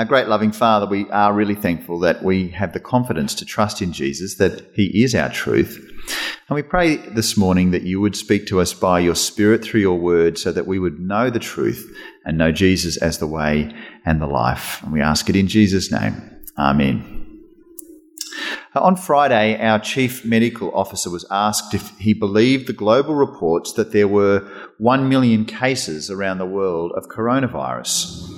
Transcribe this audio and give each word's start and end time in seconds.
Our 0.00 0.06
great 0.06 0.28
loving 0.28 0.50
Father, 0.50 0.86
we 0.86 1.10
are 1.10 1.34
really 1.34 1.54
thankful 1.54 1.98
that 1.98 2.22
we 2.22 2.48
have 2.52 2.72
the 2.72 2.80
confidence 2.80 3.34
to 3.34 3.44
trust 3.44 3.82
in 3.82 3.92
Jesus, 3.92 4.36
that 4.36 4.64
He 4.72 5.04
is 5.04 5.14
our 5.14 5.28
truth. 5.28 5.76
And 6.48 6.56
we 6.56 6.62
pray 6.62 6.96
this 6.96 7.36
morning 7.36 7.72
that 7.72 7.82
you 7.82 8.00
would 8.00 8.16
speak 8.16 8.46
to 8.46 8.60
us 8.60 8.72
by 8.72 9.00
your 9.00 9.14
Spirit 9.14 9.62
through 9.62 9.82
your 9.82 9.98
word 9.98 10.38
so 10.38 10.52
that 10.52 10.66
we 10.66 10.78
would 10.78 10.98
know 10.98 11.28
the 11.28 11.38
truth 11.38 11.94
and 12.24 12.38
know 12.38 12.50
Jesus 12.50 12.96
as 12.96 13.18
the 13.18 13.26
way 13.26 13.74
and 14.06 14.22
the 14.22 14.26
life. 14.26 14.82
And 14.82 14.90
we 14.90 15.02
ask 15.02 15.28
it 15.28 15.36
in 15.36 15.48
Jesus' 15.48 15.92
name. 15.92 16.14
Amen. 16.56 17.42
Uh, 18.74 18.80
on 18.80 18.96
Friday, 18.96 19.60
our 19.60 19.78
chief 19.78 20.24
medical 20.24 20.74
officer 20.74 21.10
was 21.10 21.26
asked 21.30 21.74
if 21.74 21.90
he 21.98 22.14
believed 22.14 22.68
the 22.68 22.72
global 22.72 23.16
reports 23.16 23.74
that 23.74 23.92
there 23.92 24.08
were 24.08 24.50
1 24.78 25.10
million 25.10 25.44
cases 25.44 26.10
around 26.10 26.38
the 26.38 26.46
world 26.46 26.90
of 26.96 27.08
coronavirus. 27.08 28.29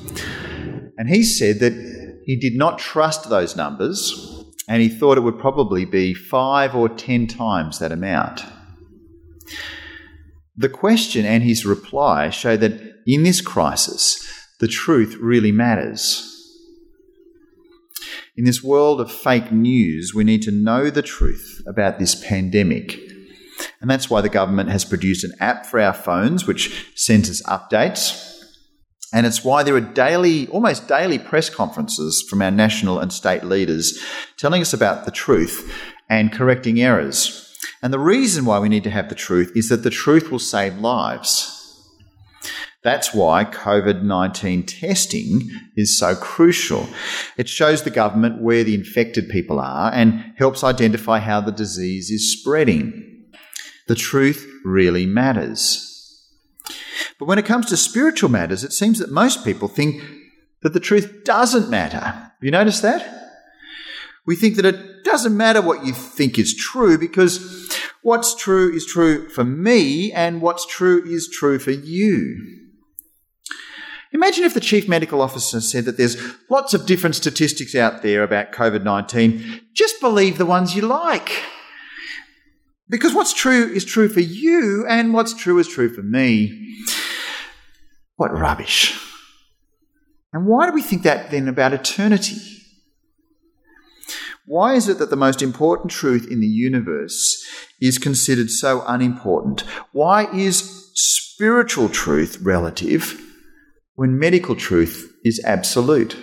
And 0.98 1.08
he 1.08 1.22
said 1.22 1.58
that 1.60 2.20
he 2.24 2.36
did 2.36 2.56
not 2.56 2.78
trust 2.78 3.28
those 3.28 3.56
numbers 3.56 4.42
and 4.68 4.82
he 4.82 4.88
thought 4.88 5.18
it 5.18 5.22
would 5.22 5.38
probably 5.38 5.84
be 5.84 6.14
five 6.14 6.74
or 6.74 6.88
ten 6.88 7.26
times 7.26 7.78
that 7.78 7.92
amount. 7.92 8.44
The 10.56 10.68
question 10.68 11.24
and 11.24 11.42
his 11.42 11.66
reply 11.66 12.30
show 12.30 12.56
that 12.56 12.80
in 13.06 13.22
this 13.22 13.40
crisis, 13.40 14.28
the 14.60 14.68
truth 14.68 15.16
really 15.20 15.50
matters. 15.50 16.28
In 18.36 18.44
this 18.44 18.62
world 18.62 19.00
of 19.00 19.10
fake 19.10 19.50
news, 19.50 20.14
we 20.14 20.24
need 20.24 20.42
to 20.42 20.50
know 20.50 20.88
the 20.88 21.02
truth 21.02 21.62
about 21.66 21.98
this 21.98 22.14
pandemic. 22.14 22.98
And 23.80 23.90
that's 23.90 24.08
why 24.08 24.20
the 24.20 24.28
government 24.28 24.70
has 24.70 24.84
produced 24.84 25.24
an 25.24 25.32
app 25.40 25.66
for 25.66 25.80
our 25.80 25.92
phones 25.92 26.46
which 26.46 26.92
sends 26.94 27.28
us 27.28 27.42
updates. 27.42 28.31
And 29.12 29.26
it's 29.26 29.44
why 29.44 29.62
there 29.62 29.76
are 29.76 29.80
daily, 29.80 30.48
almost 30.48 30.88
daily 30.88 31.18
press 31.18 31.50
conferences 31.50 32.24
from 32.28 32.40
our 32.40 32.50
national 32.50 32.98
and 32.98 33.12
state 33.12 33.44
leaders 33.44 34.02
telling 34.36 34.62
us 34.62 34.72
about 34.72 35.04
the 35.04 35.10
truth 35.10 35.72
and 36.08 36.32
correcting 36.32 36.80
errors. 36.80 37.56
And 37.82 37.92
the 37.92 37.98
reason 37.98 38.44
why 38.44 38.58
we 38.58 38.68
need 38.68 38.84
to 38.84 38.90
have 38.90 39.08
the 39.08 39.14
truth 39.14 39.52
is 39.54 39.68
that 39.68 39.82
the 39.82 39.90
truth 39.90 40.30
will 40.30 40.38
save 40.38 40.78
lives. 40.78 41.58
That's 42.82 43.14
why 43.14 43.44
COVID 43.44 44.02
19 44.02 44.66
testing 44.66 45.50
is 45.76 45.96
so 45.96 46.16
crucial. 46.16 46.88
It 47.36 47.48
shows 47.48 47.82
the 47.82 47.90
government 47.90 48.42
where 48.42 48.64
the 48.64 48.74
infected 48.74 49.28
people 49.28 49.60
are 49.60 49.92
and 49.92 50.34
helps 50.36 50.64
identify 50.64 51.18
how 51.18 51.40
the 51.40 51.52
disease 51.52 52.10
is 52.10 52.32
spreading. 52.32 53.26
The 53.86 53.94
truth 53.94 54.48
really 54.64 55.06
matters. 55.06 55.91
But 57.18 57.26
when 57.26 57.38
it 57.38 57.46
comes 57.46 57.66
to 57.66 57.76
spiritual 57.76 58.30
matters, 58.30 58.64
it 58.64 58.72
seems 58.72 58.98
that 58.98 59.10
most 59.10 59.44
people 59.44 59.68
think 59.68 60.02
that 60.62 60.72
the 60.72 60.80
truth 60.80 61.24
doesn't 61.24 61.70
matter. 61.70 61.98
Have 61.98 62.32
you 62.40 62.50
noticed 62.50 62.82
that? 62.82 63.22
We 64.26 64.36
think 64.36 64.56
that 64.56 64.64
it 64.64 65.04
doesn't 65.04 65.36
matter 65.36 65.60
what 65.60 65.84
you 65.84 65.92
think 65.92 66.38
is 66.38 66.54
true 66.54 66.96
because 66.96 67.68
what's 68.02 68.34
true 68.34 68.72
is 68.72 68.86
true 68.86 69.28
for 69.28 69.44
me 69.44 70.12
and 70.12 70.40
what's 70.40 70.66
true 70.66 71.02
is 71.04 71.28
true 71.28 71.58
for 71.58 71.72
you. 71.72 72.62
Imagine 74.12 74.44
if 74.44 74.54
the 74.54 74.60
chief 74.60 74.88
medical 74.88 75.22
officer 75.22 75.60
said 75.60 75.86
that 75.86 75.96
there's 75.96 76.16
lots 76.50 76.74
of 76.74 76.86
different 76.86 77.16
statistics 77.16 77.74
out 77.74 78.02
there 78.02 78.22
about 78.22 78.52
COVID 78.52 78.84
19. 78.84 79.62
Just 79.72 80.00
believe 80.00 80.38
the 80.38 80.46
ones 80.46 80.76
you 80.76 80.82
like. 80.82 81.30
Because 82.92 83.14
what's 83.14 83.32
true 83.32 83.72
is 83.72 83.86
true 83.86 84.10
for 84.10 84.20
you, 84.20 84.84
and 84.86 85.14
what's 85.14 85.32
true 85.32 85.58
is 85.58 85.66
true 85.66 85.88
for 85.88 86.02
me. 86.02 86.76
What 88.16 88.38
rubbish. 88.38 89.00
And 90.34 90.46
why 90.46 90.66
do 90.66 90.74
we 90.74 90.82
think 90.82 91.02
that 91.02 91.30
then 91.30 91.48
about 91.48 91.72
eternity? 91.72 92.36
Why 94.44 94.74
is 94.74 94.88
it 94.88 94.98
that 94.98 95.08
the 95.08 95.16
most 95.16 95.40
important 95.40 95.90
truth 95.90 96.30
in 96.30 96.40
the 96.40 96.46
universe 96.46 97.42
is 97.80 97.96
considered 97.96 98.50
so 98.50 98.84
unimportant? 98.86 99.62
Why 99.92 100.30
is 100.30 100.90
spiritual 100.94 101.88
truth 101.88 102.40
relative 102.42 103.18
when 103.94 104.18
medical 104.18 104.54
truth 104.54 105.10
is 105.24 105.42
absolute? 105.46 106.14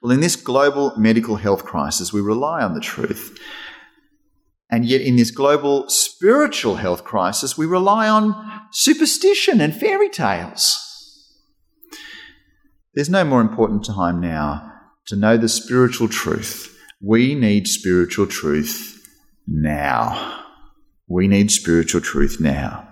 Well, 0.00 0.12
in 0.12 0.20
this 0.20 0.36
global 0.36 0.96
medical 0.96 1.36
health 1.36 1.66
crisis, 1.66 2.14
we 2.14 2.22
rely 2.22 2.62
on 2.62 2.72
the 2.72 2.80
truth. 2.80 3.38
And 4.70 4.84
yet, 4.84 5.00
in 5.00 5.16
this 5.16 5.30
global 5.30 5.88
spiritual 5.88 6.76
health 6.76 7.04
crisis, 7.04 7.56
we 7.56 7.66
rely 7.66 8.08
on 8.08 8.34
superstition 8.72 9.60
and 9.60 9.74
fairy 9.74 10.08
tales. 10.08 10.82
There's 12.94 13.10
no 13.10 13.24
more 13.24 13.40
important 13.40 13.84
time 13.84 14.20
now 14.20 14.72
to 15.06 15.16
know 15.16 15.36
the 15.36 15.48
spiritual 15.48 16.08
truth. 16.08 16.76
We 17.00 17.34
need 17.34 17.68
spiritual 17.68 18.26
truth 18.26 19.06
now. 19.46 20.44
We 21.06 21.28
need 21.28 21.52
spiritual 21.52 22.00
truth 22.00 22.38
now 22.40 22.88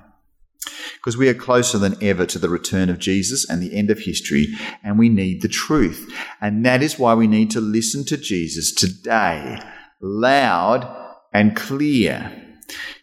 because 1.04 1.16
we 1.18 1.28
are 1.28 1.34
closer 1.34 1.76
than 1.76 2.02
ever 2.02 2.24
to 2.24 2.38
the 2.38 2.48
return 2.48 2.88
of 2.88 2.98
Jesus 2.98 3.46
and 3.48 3.60
the 3.60 3.76
end 3.76 3.90
of 3.90 3.98
history, 3.98 4.48
and 4.82 4.98
we 4.98 5.10
need 5.10 5.42
the 5.42 5.48
truth. 5.48 6.10
And 6.40 6.64
that 6.64 6.82
is 6.82 6.98
why 6.98 7.12
we 7.12 7.26
need 7.26 7.50
to 7.50 7.60
listen 7.60 8.06
to 8.06 8.16
Jesus 8.16 8.72
today, 8.72 9.60
loud 10.00 11.03
and 11.34 11.56
clear. 11.56 12.32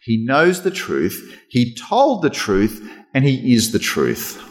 He 0.02 0.26
knows 0.26 0.64
the 0.64 0.72
truth, 0.72 1.40
He 1.50 1.76
told 1.76 2.24
the 2.24 2.30
truth, 2.30 2.90
and 3.14 3.26
He 3.26 3.54
is 3.54 3.72
the 3.72 3.80
truth. 3.80 4.42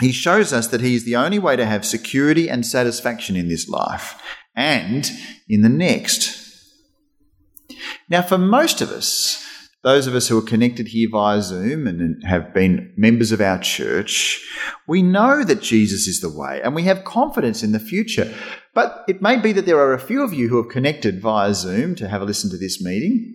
He 0.00 0.10
shows 0.10 0.52
us 0.52 0.66
that 0.68 0.80
He 0.80 0.96
is 0.96 1.04
the 1.04 1.16
only 1.16 1.38
way 1.38 1.54
to 1.54 1.66
have 1.66 1.84
security 1.84 2.48
and 2.48 2.66
satisfaction 2.66 3.36
in 3.36 3.48
this 3.48 3.68
life 3.68 4.20
and 4.56 5.08
in 5.48 5.60
the 5.60 5.68
next. 5.68 6.38
Now, 8.08 8.22
for 8.22 8.38
most 8.38 8.80
of 8.80 8.90
us, 8.90 9.46
those 9.82 10.06
of 10.06 10.14
us 10.14 10.28
who 10.28 10.38
are 10.38 10.42
connected 10.42 10.88
here 10.88 11.08
via 11.10 11.42
Zoom 11.42 11.86
and 11.86 12.22
have 12.24 12.54
been 12.54 12.92
members 12.96 13.32
of 13.32 13.40
our 13.40 13.58
church, 13.58 14.40
we 14.86 15.02
know 15.02 15.42
that 15.42 15.60
Jesus 15.60 16.06
is 16.06 16.20
the 16.20 16.30
way 16.30 16.60
and 16.62 16.74
we 16.74 16.84
have 16.84 17.04
confidence 17.04 17.62
in 17.62 17.72
the 17.72 17.80
future. 17.80 18.32
But 18.74 19.04
it 19.08 19.20
may 19.20 19.38
be 19.38 19.52
that 19.52 19.66
there 19.66 19.80
are 19.80 19.92
a 19.92 19.98
few 19.98 20.22
of 20.22 20.32
you 20.32 20.48
who 20.48 20.56
have 20.62 20.70
connected 20.70 21.20
via 21.20 21.52
Zoom 21.54 21.96
to 21.96 22.08
have 22.08 22.22
a 22.22 22.24
listen 22.24 22.50
to 22.50 22.56
this 22.56 22.80
meeting. 22.80 23.34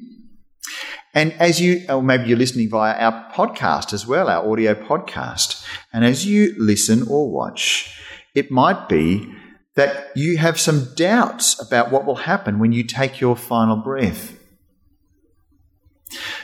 And 1.14 1.34
as 1.34 1.60
you, 1.60 1.86
or 1.90 2.02
maybe 2.02 2.30
you're 2.30 2.38
listening 2.38 2.70
via 2.70 2.94
our 2.94 3.30
podcast 3.32 3.92
as 3.92 4.08
well, 4.08 4.30
our 4.30 4.50
audio 4.50 4.74
podcast. 4.74 5.66
And 5.92 6.06
as 6.06 6.26
you 6.26 6.54
listen 6.58 7.08
or 7.10 7.30
watch, 7.30 7.94
it 8.36 8.52
might 8.52 8.88
be 8.88 9.34
that 9.76 10.12
you 10.16 10.38
have 10.38 10.60
some 10.60 10.94
doubts 10.96 11.62
about 11.62 11.92
what 11.92 12.06
will 12.06 12.16
happen 12.16 12.60
when 12.60 12.72
you 12.72 12.84
take 12.84 13.20
your 13.20 13.36
final 13.36 13.78
breath. 13.78 14.37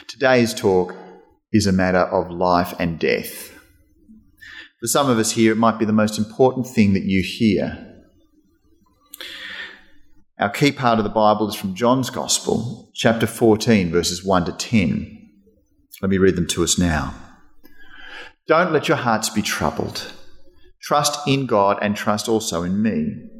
Today's 0.06 0.54
talk 0.54 0.94
is 1.52 1.66
a 1.66 1.72
matter 1.72 1.98
of 1.98 2.30
life 2.30 2.74
and 2.78 2.98
death. 2.98 3.52
For 4.80 4.86
some 4.86 5.08
of 5.08 5.18
us 5.18 5.32
here, 5.32 5.52
it 5.52 5.56
might 5.56 5.78
be 5.78 5.84
the 5.84 5.92
most 5.92 6.18
important 6.18 6.66
thing 6.66 6.92
that 6.94 7.04
you 7.04 7.22
hear. 7.22 8.02
Our 10.38 10.50
key 10.50 10.72
part 10.72 10.98
of 10.98 11.04
the 11.04 11.10
Bible 11.10 11.48
is 11.48 11.54
from 11.54 11.74
John's 11.74 12.10
Gospel, 12.10 12.90
chapter 12.92 13.26
14, 13.26 13.90
verses 13.90 14.24
1 14.24 14.46
to 14.46 14.52
10. 14.52 15.30
Let 16.02 16.10
me 16.10 16.18
read 16.18 16.36
them 16.36 16.48
to 16.48 16.64
us 16.64 16.78
now. 16.78 17.14
Don't 18.46 18.72
let 18.72 18.88
your 18.88 18.96
hearts 18.98 19.30
be 19.30 19.42
troubled. 19.42 20.12
Trust 20.82 21.26
in 21.26 21.46
God 21.46 21.78
and 21.80 21.96
trust 21.96 22.28
also 22.28 22.62
in 22.62 22.82
me. 22.82 23.30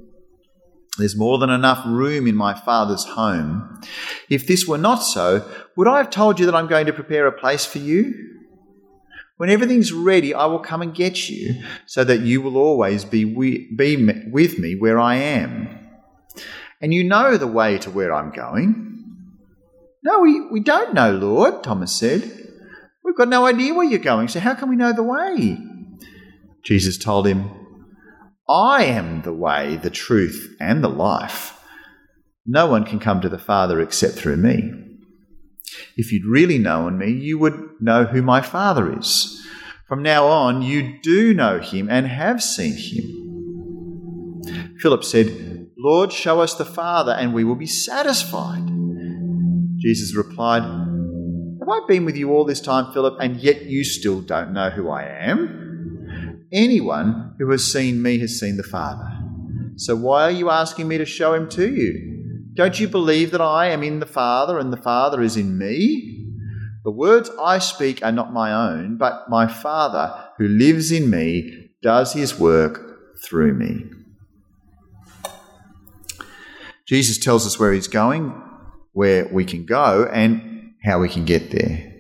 There's 0.96 1.16
more 1.16 1.38
than 1.38 1.50
enough 1.50 1.84
room 1.86 2.26
in 2.26 2.36
my 2.36 2.54
Father's 2.54 3.04
home. 3.04 3.80
If 4.30 4.46
this 4.46 4.66
were 4.66 4.78
not 4.78 5.02
so, 5.02 5.48
would 5.76 5.88
I 5.88 5.98
have 5.98 6.10
told 6.10 6.38
you 6.38 6.46
that 6.46 6.54
I'm 6.54 6.68
going 6.68 6.86
to 6.86 6.92
prepare 6.92 7.26
a 7.26 7.32
place 7.32 7.66
for 7.66 7.78
you? 7.78 8.14
When 9.36 9.50
everything's 9.50 9.92
ready, 9.92 10.32
I 10.32 10.46
will 10.46 10.60
come 10.60 10.80
and 10.80 10.94
get 10.94 11.28
you, 11.28 11.64
so 11.86 12.04
that 12.04 12.20
you 12.20 12.40
will 12.40 12.56
always 12.56 13.04
be, 13.04 13.24
be 13.24 14.28
with 14.30 14.58
me 14.60 14.76
where 14.76 15.00
I 15.00 15.16
am. 15.16 15.80
And 16.80 16.94
you 16.94 17.02
know 17.02 17.36
the 17.36 17.48
way 17.48 17.78
to 17.78 17.90
where 17.90 18.14
I'm 18.14 18.30
going. 18.30 18.92
No, 20.04 20.20
we, 20.20 20.48
we 20.48 20.60
don't 20.60 20.94
know, 20.94 21.12
Lord, 21.12 21.64
Thomas 21.64 21.96
said. 21.96 22.22
We've 23.02 23.16
got 23.16 23.28
no 23.28 23.46
idea 23.46 23.74
where 23.74 23.84
you're 23.86 23.98
going, 23.98 24.28
so 24.28 24.38
how 24.38 24.54
can 24.54 24.68
we 24.68 24.76
know 24.76 24.92
the 24.92 25.02
way? 25.02 25.58
Jesus 26.62 26.96
told 26.96 27.26
him, 27.26 27.50
I 28.48 28.84
am 28.84 29.22
the 29.22 29.32
way, 29.32 29.76
the 29.76 29.90
truth, 29.90 30.54
and 30.60 30.84
the 30.84 30.88
life. 30.88 31.58
No 32.46 32.66
one 32.66 32.84
can 32.84 32.98
come 32.98 33.22
to 33.22 33.28
the 33.28 33.38
Father 33.38 33.80
except 33.80 34.14
through 34.14 34.36
me. 34.36 34.72
If 35.96 36.12
you'd 36.12 36.26
really 36.26 36.58
known 36.58 36.98
me, 36.98 37.10
you 37.10 37.38
would 37.38 37.58
know 37.80 38.04
who 38.04 38.20
my 38.20 38.42
Father 38.42 38.98
is. 38.98 39.42
From 39.88 40.02
now 40.02 40.26
on, 40.26 40.60
you 40.62 40.98
do 41.02 41.32
know 41.32 41.58
him 41.60 41.88
and 41.88 42.06
have 42.06 42.42
seen 42.42 42.76
him. 42.76 43.22
Philip 44.78 45.04
said, 45.04 45.70
Lord, 45.78 46.12
show 46.12 46.40
us 46.40 46.54
the 46.54 46.64
Father, 46.64 47.12
and 47.12 47.32
we 47.32 47.44
will 47.44 47.54
be 47.54 47.66
satisfied. 47.66 48.66
Jesus 49.78 50.14
replied, 50.14 50.62
Have 50.62 51.68
I 51.68 51.80
been 51.88 52.04
with 52.04 52.16
you 52.16 52.32
all 52.32 52.44
this 52.44 52.60
time, 52.60 52.92
Philip, 52.92 53.18
and 53.20 53.36
yet 53.36 53.64
you 53.64 53.84
still 53.84 54.20
don't 54.20 54.52
know 54.52 54.68
who 54.70 54.90
I 54.90 55.04
am? 55.04 55.64
Anyone 56.54 57.34
who 57.38 57.50
has 57.50 57.70
seen 57.70 58.00
me 58.00 58.20
has 58.20 58.38
seen 58.38 58.56
the 58.56 58.62
Father. 58.62 59.10
So 59.74 59.96
why 59.96 60.22
are 60.22 60.30
you 60.30 60.50
asking 60.50 60.86
me 60.86 60.98
to 60.98 61.04
show 61.04 61.34
him 61.34 61.48
to 61.50 61.68
you? 61.68 62.44
Don't 62.54 62.78
you 62.78 62.86
believe 62.86 63.32
that 63.32 63.40
I 63.40 63.66
am 63.66 63.82
in 63.82 63.98
the 63.98 64.06
Father 64.06 64.60
and 64.60 64.72
the 64.72 64.76
Father 64.76 65.20
is 65.20 65.36
in 65.36 65.58
me? 65.58 66.28
The 66.84 66.92
words 66.92 67.28
I 67.42 67.58
speak 67.58 68.04
are 68.04 68.12
not 68.12 68.32
my 68.32 68.52
own, 68.52 68.98
but 68.98 69.28
my 69.28 69.48
Father 69.48 70.28
who 70.38 70.46
lives 70.46 70.92
in 70.92 71.10
me 71.10 71.70
does 71.82 72.12
his 72.12 72.38
work 72.38 73.18
through 73.20 73.54
me. 73.54 73.86
Jesus 76.86 77.18
tells 77.18 77.46
us 77.46 77.58
where 77.58 77.72
he's 77.72 77.88
going, 77.88 78.30
where 78.92 79.26
we 79.32 79.44
can 79.44 79.64
go, 79.64 80.08
and 80.12 80.74
how 80.84 81.00
we 81.00 81.08
can 81.08 81.24
get 81.24 81.50
there. 81.50 81.93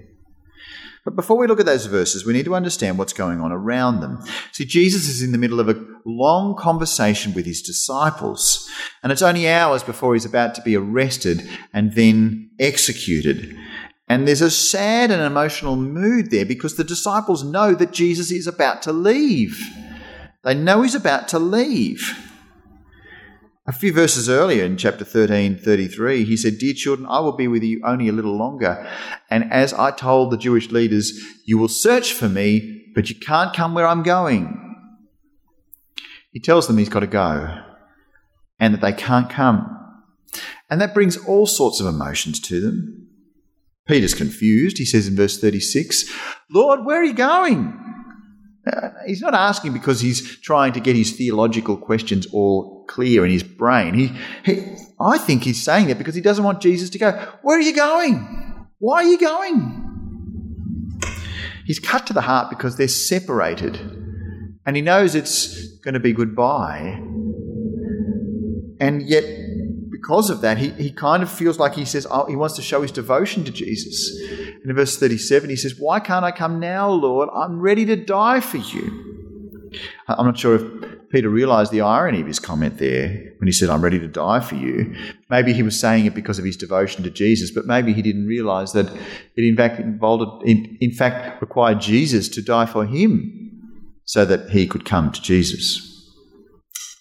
But 1.04 1.16
before 1.16 1.36
we 1.36 1.46
look 1.46 1.60
at 1.60 1.66
those 1.66 1.84
verses, 1.84 2.24
we 2.24 2.32
need 2.32 2.46
to 2.46 2.54
understand 2.54 2.96
what's 2.96 3.12
going 3.12 3.40
on 3.40 3.52
around 3.52 4.00
them. 4.00 4.24
See, 4.52 4.64
Jesus 4.64 5.06
is 5.06 5.20
in 5.20 5.32
the 5.32 5.38
middle 5.38 5.60
of 5.60 5.68
a 5.68 5.84
long 6.06 6.56
conversation 6.56 7.34
with 7.34 7.44
his 7.44 7.60
disciples, 7.60 8.70
and 9.02 9.12
it's 9.12 9.20
only 9.20 9.46
hours 9.48 9.82
before 9.82 10.14
he's 10.14 10.24
about 10.24 10.54
to 10.54 10.62
be 10.62 10.76
arrested 10.76 11.46
and 11.74 11.92
then 11.92 12.50
executed. 12.58 13.54
And 14.08 14.26
there's 14.26 14.40
a 14.40 14.50
sad 14.50 15.10
and 15.10 15.22
emotional 15.22 15.76
mood 15.76 16.30
there 16.30 16.46
because 16.46 16.76
the 16.76 16.84
disciples 16.84 17.44
know 17.44 17.74
that 17.74 17.92
Jesus 17.92 18.30
is 18.30 18.46
about 18.46 18.82
to 18.82 18.92
leave. 18.92 19.58
They 20.42 20.54
know 20.54 20.82
he's 20.82 20.94
about 20.94 21.28
to 21.28 21.38
leave. 21.38 22.18
A 23.66 23.72
few 23.72 23.94
verses 23.94 24.28
earlier 24.28 24.62
in 24.64 24.76
chapter 24.76 25.06
13, 25.06 25.56
33, 25.56 26.24
he 26.24 26.36
said, 26.36 26.58
Dear 26.58 26.74
children, 26.74 27.08
I 27.08 27.20
will 27.20 27.32
be 27.32 27.48
with 27.48 27.62
you 27.62 27.80
only 27.82 28.08
a 28.08 28.12
little 28.12 28.36
longer. 28.36 28.86
And 29.30 29.50
as 29.50 29.72
I 29.72 29.90
told 29.90 30.30
the 30.30 30.36
Jewish 30.36 30.70
leaders, 30.70 31.18
you 31.46 31.56
will 31.56 31.68
search 31.68 32.12
for 32.12 32.28
me, 32.28 32.92
but 32.94 33.08
you 33.08 33.16
can't 33.16 33.56
come 33.56 33.72
where 33.72 33.86
I'm 33.86 34.02
going. 34.02 34.60
He 36.30 36.40
tells 36.40 36.66
them 36.66 36.76
he's 36.76 36.90
got 36.90 37.00
to 37.00 37.06
go 37.06 37.58
and 38.60 38.74
that 38.74 38.82
they 38.82 38.92
can't 38.92 39.30
come. 39.30 39.70
And 40.68 40.78
that 40.82 40.92
brings 40.92 41.16
all 41.16 41.46
sorts 41.46 41.80
of 41.80 41.86
emotions 41.86 42.40
to 42.40 42.60
them. 42.60 43.08
Peter's 43.86 44.14
confused. 44.14 44.76
He 44.76 44.84
says 44.84 45.08
in 45.08 45.16
verse 45.16 45.40
36, 45.40 46.04
Lord, 46.50 46.84
where 46.84 47.00
are 47.00 47.04
you 47.04 47.14
going? 47.14 47.80
Uh, 48.66 48.90
he's 49.06 49.22
not 49.22 49.34
asking 49.34 49.72
because 49.72 50.00
he's 50.00 50.38
trying 50.40 50.74
to 50.74 50.80
get 50.80 50.96
his 50.96 51.12
theological 51.12 51.78
questions 51.78 52.26
all 52.32 52.73
clear 52.86 53.24
in 53.24 53.30
his 53.30 53.42
brain. 53.42 53.94
He, 53.94 54.12
he, 54.44 54.76
I 55.00 55.18
think 55.18 55.42
he's 55.42 55.62
saying 55.62 55.88
that 55.88 55.98
because 55.98 56.14
he 56.14 56.20
doesn't 56.20 56.44
want 56.44 56.60
Jesus 56.60 56.90
to 56.90 56.98
go, 56.98 57.12
Where 57.42 57.58
are 57.58 57.62
you 57.62 57.74
going? 57.74 58.66
Why 58.78 58.96
are 58.96 59.08
you 59.08 59.18
going? 59.18 59.84
He's 61.64 61.78
cut 61.78 62.06
to 62.08 62.12
the 62.12 62.20
heart 62.20 62.50
because 62.50 62.76
they're 62.76 62.88
separated. 62.88 63.76
And 64.66 64.76
he 64.76 64.82
knows 64.82 65.14
it's 65.14 65.78
going 65.78 65.94
to 65.94 66.00
be 66.00 66.12
goodbye. 66.12 67.00
And 68.80 69.02
yet, 69.02 69.24
because 69.90 70.30
of 70.30 70.42
that, 70.42 70.58
he, 70.58 70.70
he 70.70 70.90
kind 70.90 71.22
of 71.22 71.30
feels 71.30 71.58
like 71.58 71.74
he 71.74 71.84
says, 71.84 72.06
oh, 72.10 72.26
he 72.26 72.36
wants 72.36 72.56
to 72.56 72.62
show 72.62 72.82
his 72.82 72.92
devotion 72.92 73.44
to 73.44 73.50
Jesus. 73.50 74.20
And 74.20 74.70
in 74.70 74.76
verse 74.76 74.98
37, 74.98 75.48
he 75.48 75.56
says, 75.56 75.76
Why 75.78 76.00
can't 76.00 76.24
I 76.24 76.30
come 76.30 76.60
now, 76.60 76.90
Lord? 76.90 77.28
I'm 77.34 77.60
ready 77.60 77.84
to 77.86 77.96
die 77.96 78.40
for 78.40 78.58
you. 78.58 79.70
I'm 80.08 80.26
not 80.26 80.38
sure 80.38 80.56
if 80.56 80.93
Peter 81.10 81.28
realized 81.28 81.70
the 81.70 81.80
irony 81.80 82.20
of 82.20 82.26
his 82.26 82.38
comment 82.38 82.78
there 82.78 83.08
when 83.38 83.46
he 83.46 83.52
said, 83.52 83.70
I'm 83.70 83.82
ready 83.82 83.98
to 83.98 84.08
die 84.08 84.40
for 84.40 84.56
you. 84.56 84.94
Maybe 85.30 85.52
he 85.52 85.62
was 85.62 85.78
saying 85.78 86.06
it 86.06 86.14
because 86.14 86.38
of 86.38 86.44
his 86.44 86.56
devotion 86.56 87.04
to 87.04 87.10
Jesus, 87.10 87.50
but 87.50 87.66
maybe 87.66 87.92
he 87.92 88.02
didn't 88.02 88.26
realize 88.26 88.72
that 88.72 88.86
it 89.36 89.44
in 89.44 89.56
fact 89.56 89.78
involved, 89.80 90.46
in, 90.46 90.76
in 90.80 90.92
fact 90.92 91.40
required 91.40 91.80
Jesus 91.80 92.28
to 92.30 92.42
die 92.42 92.66
for 92.66 92.84
him 92.84 93.40
so 94.04 94.24
that 94.24 94.50
he 94.50 94.66
could 94.66 94.84
come 94.84 95.12
to 95.12 95.22
Jesus. 95.22 95.90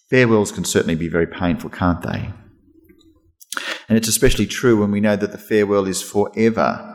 Farewells 0.09 0.51
can 0.51 0.63
certainly 0.63 0.95
be 0.95 1.07
very 1.07 1.27
painful, 1.27 1.69
can't 1.69 2.01
they? 2.01 2.31
And 3.89 3.97
it's 3.97 4.07
especially 4.07 4.45
true 4.45 4.79
when 4.79 4.91
we 4.91 5.01
know 5.01 5.15
that 5.15 5.31
the 5.31 5.37
farewell 5.37 5.87
is 5.87 6.01
forever. 6.01 6.89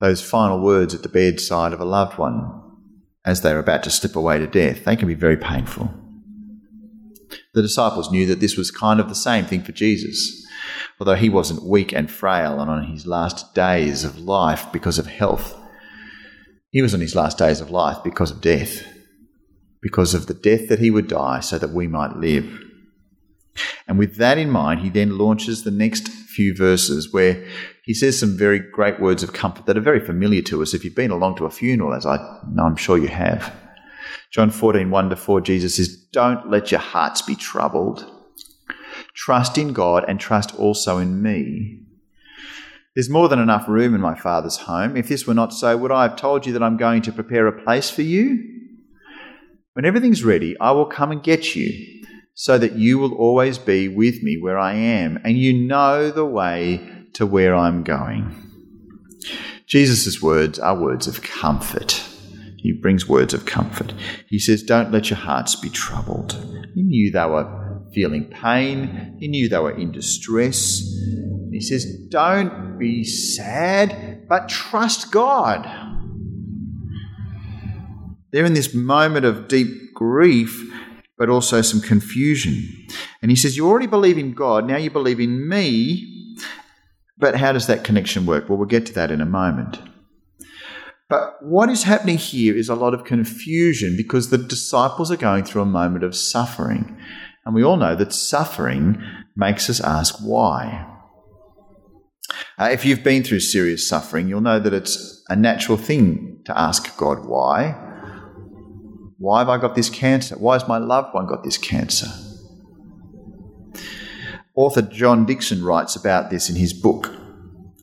Those 0.00 0.22
final 0.22 0.60
words 0.60 0.94
at 0.94 1.02
the 1.02 1.08
bedside 1.08 1.72
of 1.72 1.80
a 1.80 1.84
loved 1.84 2.18
one 2.18 2.57
as 3.24 3.40
they're 3.40 3.58
about 3.58 3.82
to 3.84 3.90
slip 3.90 4.16
away 4.16 4.38
to 4.38 4.46
death, 4.46 4.84
they 4.84 4.96
can 4.96 5.08
be 5.08 5.14
very 5.14 5.36
painful. 5.36 5.92
The 7.54 7.62
disciples 7.62 8.10
knew 8.10 8.26
that 8.26 8.40
this 8.40 8.56
was 8.56 8.70
kind 8.70 9.00
of 9.00 9.08
the 9.08 9.14
same 9.14 9.44
thing 9.44 9.62
for 9.62 9.72
Jesus. 9.72 10.46
Although 11.00 11.14
he 11.14 11.28
wasn't 11.28 11.64
weak 11.64 11.92
and 11.92 12.10
frail 12.10 12.60
and 12.60 12.70
on 12.70 12.84
his 12.84 13.06
last 13.06 13.54
days 13.54 14.04
of 14.04 14.18
life 14.18 14.66
because 14.72 14.98
of 14.98 15.06
health, 15.06 15.56
he 16.70 16.82
was 16.82 16.94
on 16.94 17.00
his 17.00 17.14
last 17.14 17.38
days 17.38 17.60
of 17.60 17.70
life 17.70 17.98
because 18.04 18.30
of 18.30 18.40
death, 18.40 18.86
because 19.80 20.14
of 20.14 20.26
the 20.26 20.34
death 20.34 20.68
that 20.68 20.78
he 20.78 20.90
would 20.90 21.08
die 21.08 21.40
so 21.40 21.58
that 21.58 21.70
we 21.70 21.86
might 21.86 22.16
live. 22.16 22.64
And 23.86 23.98
with 23.98 24.16
that 24.16 24.38
in 24.38 24.50
mind, 24.50 24.80
he 24.80 24.88
then 24.88 25.18
launches 25.18 25.64
the 25.64 25.70
next 25.70 26.08
few 26.34 26.54
verses 26.54 27.12
where 27.12 27.44
he 27.82 27.94
says 27.94 28.18
some 28.18 28.36
very 28.36 28.58
great 28.58 29.00
words 29.00 29.22
of 29.22 29.32
comfort 29.32 29.66
that 29.66 29.76
are 29.76 29.82
very 29.82 30.00
familiar 30.00 30.42
to 30.42 30.62
us 30.62 30.74
if 30.74 30.84
you've 30.84 30.94
been 30.94 31.10
along 31.10 31.36
to 31.36 31.46
a 31.46 31.50
funeral, 31.50 31.94
as 31.94 32.04
I 32.04 32.16
know 32.50 32.64
I'm 32.64 32.76
sure 32.76 32.98
you 32.98 33.08
have. 33.08 33.54
John 34.30 34.50
14, 34.50 34.90
1 34.90 35.10
to 35.10 35.16
4, 35.16 35.40
Jesus 35.40 35.76
says, 35.76 35.96
Don't 36.12 36.50
let 36.50 36.70
your 36.70 36.80
hearts 36.80 37.22
be 37.22 37.34
troubled. 37.34 38.06
Trust 39.14 39.56
in 39.56 39.72
God 39.72 40.04
and 40.06 40.20
trust 40.20 40.54
also 40.56 40.98
in 40.98 41.22
me. 41.22 41.80
There's 42.94 43.08
more 43.08 43.28
than 43.28 43.38
enough 43.38 43.68
room 43.68 43.94
in 43.94 44.00
my 44.00 44.14
Father's 44.14 44.56
home. 44.56 44.96
If 44.96 45.08
this 45.08 45.26
were 45.26 45.34
not 45.34 45.52
so, 45.52 45.76
would 45.76 45.92
I 45.92 46.02
have 46.02 46.16
told 46.16 46.46
you 46.46 46.52
that 46.52 46.62
I'm 46.62 46.76
going 46.76 47.02
to 47.02 47.12
prepare 47.12 47.46
a 47.46 47.62
place 47.62 47.88
for 47.88 48.02
you? 48.02 48.44
When 49.74 49.84
everything's 49.84 50.24
ready, 50.24 50.58
I 50.60 50.72
will 50.72 50.86
come 50.86 51.12
and 51.12 51.22
get 51.22 51.54
you, 51.54 52.02
so 52.40 52.56
that 52.56 52.76
you 52.76 53.00
will 53.00 53.14
always 53.14 53.58
be 53.58 53.88
with 53.88 54.22
me 54.22 54.38
where 54.40 54.56
I 54.56 54.72
am, 54.72 55.18
and 55.24 55.36
you 55.36 55.52
know 55.52 56.12
the 56.12 56.24
way 56.24 56.88
to 57.14 57.26
where 57.26 57.52
I'm 57.52 57.82
going. 57.82 58.32
Jesus' 59.66 60.22
words 60.22 60.56
are 60.60 60.80
words 60.80 61.08
of 61.08 61.20
comfort. 61.20 62.00
He 62.56 62.70
brings 62.70 63.08
words 63.08 63.34
of 63.34 63.44
comfort. 63.44 63.92
He 64.28 64.38
says, 64.38 64.62
Don't 64.62 64.92
let 64.92 65.10
your 65.10 65.18
hearts 65.18 65.56
be 65.56 65.68
troubled. 65.68 66.34
He 66.76 66.84
knew 66.84 67.10
they 67.10 67.26
were 67.26 67.82
feeling 67.92 68.26
pain, 68.26 69.16
he 69.18 69.26
knew 69.26 69.48
they 69.48 69.58
were 69.58 69.76
in 69.76 69.90
distress. 69.90 70.78
He 71.50 71.60
says, 71.60 71.86
Don't 72.08 72.78
be 72.78 73.02
sad, 73.02 74.28
but 74.28 74.48
trust 74.48 75.10
God. 75.10 75.68
They're 78.30 78.44
in 78.44 78.54
this 78.54 78.74
moment 78.74 79.26
of 79.26 79.48
deep 79.48 79.92
grief, 79.92 80.72
but 81.18 81.28
also 81.28 81.60
some 81.60 81.80
confusion. 81.80 82.86
And 83.20 83.30
he 83.30 83.36
says, 83.36 83.56
You 83.56 83.68
already 83.68 83.86
believe 83.86 84.16
in 84.16 84.32
God, 84.32 84.66
now 84.66 84.76
you 84.76 84.90
believe 84.90 85.20
in 85.20 85.48
me. 85.48 86.36
But 87.18 87.34
how 87.36 87.52
does 87.52 87.66
that 87.66 87.82
connection 87.82 88.26
work? 88.26 88.48
Well, 88.48 88.58
we'll 88.58 88.68
get 88.68 88.86
to 88.86 88.94
that 88.94 89.10
in 89.10 89.20
a 89.20 89.26
moment. 89.26 89.78
But 91.08 91.42
what 91.42 91.70
is 91.70 91.82
happening 91.82 92.18
here 92.18 92.54
is 92.54 92.68
a 92.68 92.74
lot 92.74 92.94
of 92.94 93.04
confusion 93.04 93.96
because 93.96 94.30
the 94.30 94.38
disciples 94.38 95.10
are 95.10 95.16
going 95.16 95.44
through 95.44 95.62
a 95.62 95.66
moment 95.66 96.04
of 96.04 96.14
suffering. 96.14 96.96
And 97.44 97.54
we 97.54 97.64
all 97.64 97.78
know 97.78 97.96
that 97.96 98.12
suffering 98.12 99.02
makes 99.34 99.68
us 99.70 99.80
ask 99.80 100.18
why. 100.18 100.86
Uh, 102.58 102.68
if 102.70 102.84
you've 102.84 103.02
been 103.02 103.24
through 103.24 103.40
serious 103.40 103.88
suffering, 103.88 104.28
you'll 104.28 104.42
know 104.42 104.60
that 104.60 104.74
it's 104.74 105.24
a 105.28 105.34
natural 105.34 105.78
thing 105.78 106.42
to 106.44 106.58
ask 106.58 106.94
God 106.98 107.24
why. 107.24 107.87
Why 109.18 109.40
have 109.40 109.48
I 109.48 109.58
got 109.58 109.74
this 109.74 109.90
cancer? 109.90 110.36
Why 110.36 110.54
has 110.54 110.68
my 110.68 110.78
loved 110.78 111.12
one 111.12 111.26
got 111.26 111.42
this 111.42 111.58
cancer? 111.58 112.06
Author 114.54 114.82
John 114.82 115.26
Dixon 115.26 115.64
writes 115.64 115.96
about 115.96 116.30
this 116.30 116.48
in 116.48 116.54
his 116.54 116.72
book, 116.72 117.10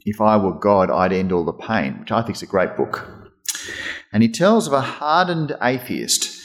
If 0.05 0.21
I 0.21 0.37
Were 0.37 0.57
God, 0.57 0.89
I'd 0.89 1.11
End 1.11 1.33
All 1.33 1.43
the 1.43 1.51
Pain, 1.51 1.99
which 1.99 2.11
I 2.11 2.21
think 2.21 2.37
is 2.37 2.41
a 2.41 2.47
great 2.47 2.77
book. 2.77 3.33
And 4.13 4.23
he 4.23 4.29
tells 4.29 4.65
of 4.65 4.73
a 4.73 4.81
hardened 4.81 5.55
atheist 5.61 6.41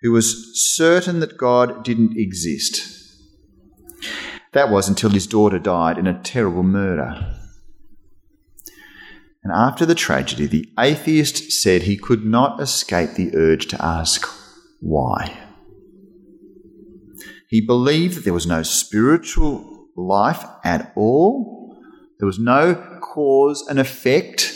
who 0.00 0.10
was 0.10 0.52
certain 0.74 1.20
that 1.20 1.38
God 1.38 1.84
didn't 1.84 2.16
exist. 2.16 2.90
That 4.52 4.68
was 4.68 4.88
until 4.88 5.10
his 5.10 5.28
daughter 5.28 5.60
died 5.60 5.96
in 5.96 6.08
a 6.08 6.20
terrible 6.22 6.64
murder. 6.64 7.36
And 9.44 9.52
after 9.52 9.84
the 9.84 9.94
tragedy, 9.94 10.46
the 10.46 10.68
atheist 10.78 11.52
said 11.52 11.82
he 11.82 11.98
could 11.98 12.24
not 12.24 12.60
escape 12.60 13.10
the 13.10 13.36
urge 13.36 13.66
to 13.68 13.84
ask 13.84 14.26
why. 14.80 15.38
He 17.48 17.60
believed 17.60 18.16
that 18.16 18.24
there 18.24 18.32
was 18.32 18.46
no 18.46 18.62
spiritual 18.62 19.88
life 19.96 20.44
at 20.64 20.92
all. 20.96 21.76
There 22.18 22.26
was 22.26 22.38
no 22.38 22.74
cause 23.02 23.66
and 23.68 23.78
effect. 23.78 24.50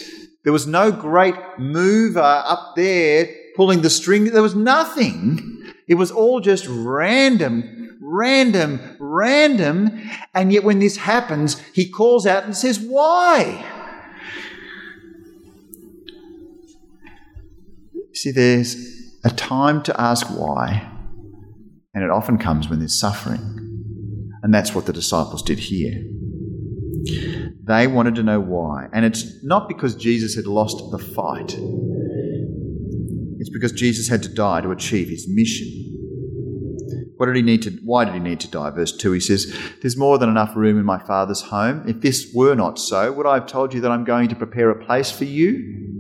There 0.45 0.54
was 0.54 0.66
no 0.66 0.90
great 0.90 1.35
mover 1.59 2.21
up 2.21 2.75
there 2.75 3.28
pulling 3.57 3.83
the 3.83 3.90
string. 3.90 4.25
There 4.25 4.42
was 4.42 4.54
nothing. 4.54 5.71
It 5.87 5.97
was 5.97 6.11
all 6.11 6.40
just 6.40 6.66
random, 6.66 7.99
random, 8.00 8.97
random. 8.99 10.11
And 10.35 10.50
yet, 10.50 10.64
when 10.64 10.78
this 10.78 10.97
happens, 10.97 11.61
he 11.75 11.90
calls 11.90 12.26
out 12.26 12.45
and 12.45 12.57
says, 12.57 12.80
Why? 12.80 13.77
See, 18.19 18.33
there's 18.33 18.75
a 19.23 19.31
time 19.31 19.81
to 19.85 20.01
ask 20.01 20.27
why, 20.27 20.91
and 21.95 22.03
it 22.03 22.11
often 22.11 22.37
comes 22.37 22.69
when 22.69 22.81
there's 22.81 22.99
suffering. 22.99 24.35
And 24.43 24.53
that's 24.53 24.75
what 24.75 24.87
the 24.87 24.93
disciples 24.93 25.41
did 25.41 25.61
here. 25.61 26.03
They 27.63 27.87
wanted 27.87 28.17
to 28.17 28.25
know 28.25 28.41
why. 28.41 28.89
And 28.93 29.05
it's 29.05 29.45
not 29.45 29.69
because 29.69 29.95
Jesus 29.95 30.35
had 30.35 30.49
lost 30.49 30.91
the 30.91 30.99
fight, 30.99 31.57
it's 33.39 33.51
because 33.51 33.71
Jesus 33.71 34.09
had 34.09 34.25
to 34.25 34.29
die 34.29 34.63
to 34.63 34.73
achieve 34.73 35.09
his 35.09 35.29
mission. 35.29 35.69
What 37.19 37.27
did 37.27 37.37
he 37.37 37.43
need 37.43 37.63
to 37.63 37.71
why 37.85 38.05
did 38.05 38.15
he 38.15 38.21
need 38.21 38.41
to 38.41 38.51
die? 38.51 38.71
Verse 38.71 38.97
2 38.97 39.13
he 39.13 39.21
says, 39.21 39.57
There's 39.81 39.97
more 39.97 40.19
than 40.19 40.29
enough 40.29 40.57
room 40.57 40.77
in 40.77 40.85
my 40.85 40.99
father's 40.99 41.43
home. 41.43 41.85
If 41.87 42.01
this 42.01 42.33
were 42.35 42.57
not 42.57 42.81
so, 42.81 43.13
would 43.13 43.27
I 43.27 43.35
have 43.35 43.47
told 43.47 43.75
you 43.75 43.81
that 43.83 43.93
I'm 43.93 44.03
going 44.03 44.29
to 44.31 44.35
prepare 44.35 44.71
a 44.71 44.85
place 44.85 45.13
for 45.13 45.25
you? 45.25 45.98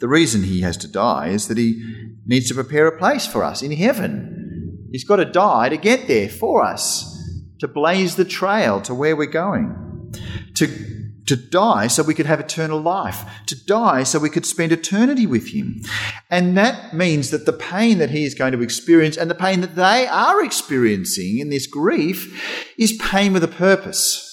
The 0.00 0.08
reason 0.08 0.44
he 0.44 0.60
has 0.60 0.76
to 0.78 0.88
die 0.88 1.28
is 1.28 1.48
that 1.48 1.58
he 1.58 1.82
needs 2.26 2.48
to 2.48 2.54
prepare 2.54 2.86
a 2.86 2.98
place 2.98 3.26
for 3.26 3.42
us 3.42 3.62
in 3.62 3.72
heaven. 3.72 4.88
He's 4.92 5.04
got 5.04 5.16
to 5.16 5.24
die 5.24 5.68
to 5.68 5.76
get 5.76 6.06
there 6.06 6.28
for 6.28 6.62
us, 6.62 7.42
to 7.58 7.68
blaze 7.68 8.16
the 8.16 8.24
trail 8.24 8.80
to 8.82 8.94
where 8.94 9.16
we're 9.16 9.26
going, 9.26 10.14
to 10.54 10.98
to 11.28 11.36
die 11.36 11.86
so 11.86 12.02
we 12.02 12.14
could 12.14 12.26
have 12.26 12.40
eternal 12.40 12.80
life, 12.80 13.22
to 13.46 13.64
die 13.66 14.02
so 14.02 14.18
we 14.18 14.30
could 14.30 14.46
spend 14.46 14.72
eternity 14.72 15.26
with 15.26 15.48
Him. 15.48 15.82
And 16.30 16.56
that 16.56 16.94
means 16.94 17.30
that 17.30 17.44
the 17.44 17.52
pain 17.52 17.98
that 17.98 18.10
He 18.10 18.24
is 18.24 18.34
going 18.34 18.52
to 18.52 18.62
experience 18.62 19.16
and 19.16 19.30
the 19.30 19.34
pain 19.34 19.60
that 19.60 19.76
they 19.76 20.06
are 20.06 20.42
experiencing 20.42 21.38
in 21.38 21.50
this 21.50 21.66
grief 21.66 22.72
is 22.78 22.92
pain 22.94 23.34
with 23.34 23.44
a 23.44 23.48
purpose. 23.48 24.27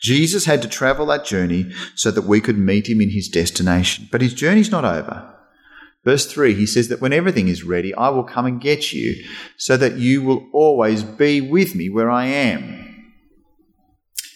Jesus 0.00 0.44
had 0.44 0.60
to 0.62 0.68
travel 0.68 1.06
that 1.06 1.24
journey 1.24 1.72
so 1.94 2.10
that 2.10 2.24
we 2.24 2.40
could 2.40 2.58
meet 2.58 2.88
Him 2.88 3.00
in 3.00 3.10
His 3.10 3.28
destination. 3.28 4.08
But 4.10 4.20
His 4.20 4.34
journey's 4.34 4.70
not 4.70 4.84
over. 4.84 5.34
Verse 6.04 6.30
3, 6.30 6.52
he 6.54 6.66
says 6.66 6.88
that 6.88 7.00
when 7.00 7.14
everything 7.14 7.48
is 7.48 7.64
ready, 7.64 7.94
I 7.94 8.10
will 8.10 8.24
come 8.24 8.44
and 8.44 8.60
get 8.60 8.92
you 8.92 9.24
so 9.56 9.78
that 9.78 9.96
you 9.96 10.22
will 10.22 10.46
always 10.52 11.02
be 11.02 11.40
with 11.40 11.74
me 11.74 11.88
where 11.88 12.10
I 12.10 12.26
am. 12.26 13.12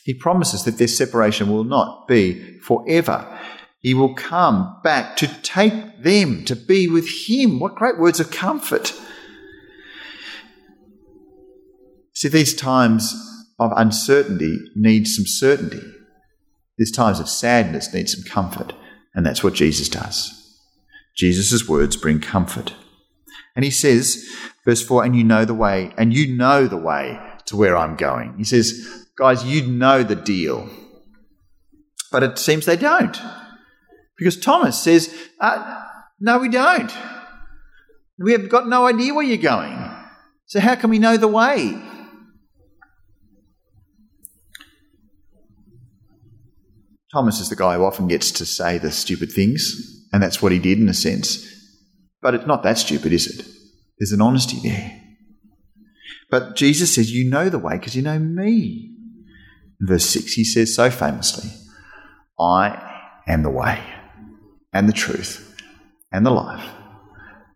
He 0.02 0.14
promises 0.14 0.64
that 0.64 0.78
this 0.78 0.96
separation 0.96 1.50
will 1.50 1.64
not 1.64 2.08
be 2.08 2.58
forever. 2.60 3.38
He 3.80 3.92
will 3.92 4.14
come 4.14 4.80
back 4.82 5.18
to 5.18 5.28
take 5.42 6.02
them 6.02 6.46
to 6.46 6.56
be 6.56 6.88
with 6.88 7.06
Him. 7.28 7.60
What 7.60 7.74
great 7.74 7.98
words 7.98 8.18
of 8.18 8.30
comfort! 8.30 8.94
See, 12.14 12.28
these 12.28 12.54
times 12.54 13.14
of 13.58 13.72
uncertainty 13.76 14.58
need 14.74 15.06
some 15.06 15.26
certainty. 15.26 15.82
These 16.78 16.92
times 16.92 17.18
of 17.18 17.28
sadness 17.28 17.92
need 17.92 18.08
some 18.08 18.24
comfort. 18.24 18.72
And 19.14 19.26
that's 19.26 19.42
what 19.42 19.54
Jesus 19.54 19.88
does. 19.88 20.34
Jesus' 21.16 21.68
words 21.68 21.96
bring 21.96 22.20
comfort. 22.20 22.74
And 23.56 23.64
he 23.64 23.70
says, 23.72 24.24
verse 24.64 24.82
4, 24.86 25.04
and 25.04 25.16
you 25.16 25.24
know 25.24 25.44
the 25.44 25.54
way, 25.54 25.92
and 25.98 26.14
you 26.14 26.36
know 26.36 26.68
the 26.68 26.76
way 26.76 27.18
to 27.46 27.56
where 27.56 27.76
I'm 27.76 27.96
going. 27.96 28.34
He 28.38 28.44
says, 28.44 29.06
Guys, 29.16 29.44
you 29.44 29.66
know 29.66 30.04
the 30.04 30.14
deal. 30.14 30.70
But 32.12 32.22
it 32.22 32.38
seems 32.38 32.66
they 32.66 32.76
don't. 32.76 33.20
Because 34.16 34.38
Thomas 34.38 34.80
says, 34.80 35.12
uh, 35.40 35.82
No, 36.20 36.38
we 36.38 36.48
don't. 36.48 36.92
We 38.20 38.32
have 38.32 38.48
got 38.48 38.68
no 38.68 38.86
idea 38.86 39.14
where 39.14 39.24
you're 39.24 39.38
going. 39.38 39.90
So, 40.46 40.60
how 40.60 40.76
can 40.76 40.90
we 40.90 40.98
know 40.98 41.16
the 41.16 41.26
way? 41.26 41.76
Thomas 47.12 47.40
is 47.40 47.48
the 47.48 47.56
guy 47.56 47.76
who 47.76 47.84
often 47.84 48.06
gets 48.06 48.30
to 48.32 48.44
say 48.44 48.78
the 48.78 48.90
stupid 48.90 49.32
things, 49.32 50.06
and 50.12 50.22
that's 50.22 50.42
what 50.42 50.52
he 50.52 50.58
did 50.58 50.78
in 50.78 50.88
a 50.88 50.94
sense. 50.94 51.46
But 52.20 52.34
it's 52.34 52.46
not 52.46 52.62
that 52.64 52.78
stupid, 52.78 53.12
is 53.12 53.26
it? 53.26 53.46
There's 53.98 54.12
an 54.12 54.20
honesty 54.20 54.58
there. 54.62 55.00
But 56.30 56.56
Jesus 56.56 56.94
says, 56.94 57.10
You 57.10 57.30
know 57.30 57.48
the 57.48 57.58
way 57.58 57.78
because 57.78 57.96
you 57.96 58.02
know 58.02 58.18
me. 58.18 58.94
Verse 59.80 60.04
6, 60.06 60.32
he 60.32 60.44
says 60.44 60.74
so 60.74 60.90
famously, 60.90 61.50
I 62.38 63.00
am 63.26 63.42
the 63.42 63.50
way 63.50 63.80
and 64.72 64.88
the 64.88 64.92
truth 64.92 65.56
and 66.12 66.26
the 66.26 66.30
life. 66.30 66.68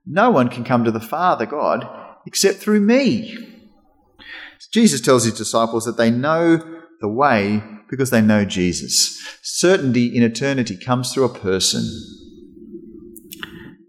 No 0.06 0.30
one 0.30 0.48
can 0.48 0.64
come 0.64 0.84
to 0.84 0.90
the 0.90 1.00
Father, 1.00 1.46
God, 1.46 1.86
except 2.26 2.58
through 2.58 2.80
me. 2.80 3.36
Jesus 4.72 5.00
tells 5.00 5.24
his 5.24 5.36
disciples 5.36 5.84
that 5.84 5.96
they 5.96 6.10
know 6.10 6.56
the 7.00 7.08
way 7.08 7.62
because 7.92 8.08
they 8.08 8.22
know 8.22 8.42
Jesus. 8.42 9.22
Certainty 9.42 10.16
in 10.16 10.22
eternity 10.22 10.78
comes 10.78 11.12
through 11.12 11.24
a 11.24 11.38
person. 11.38 11.84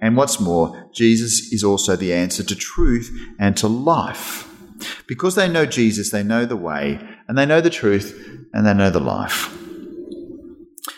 And 0.02 0.18
what's 0.18 0.42
more, 0.42 0.90
Jesus 0.94 1.54
is 1.54 1.64
also 1.64 1.96
the 1.96 2.14
answer 2.14 2.44
to 2.44 2.54
truth 2.54 3.10
and 3.40 3.56
to 3.56 3.70
life. 3.70 4.46
Because 5.08 5.36
they 5.36 5.48
know 5.48 5.66
Jesus, 5.66 6.12
they 6.12 6.22
know 6.22 6.46
the 6.46 6.58
way, 6.58 7.00
and 7.30 7.38
they 7.38 7.46
know 7.46 7.62
the 7.62 7.70
truth, 7.70 8.14
and 8.52 8.66
they 8.66 8.74
know 8.74 8.90
the 8.90 9.00
life. 9.00 9.58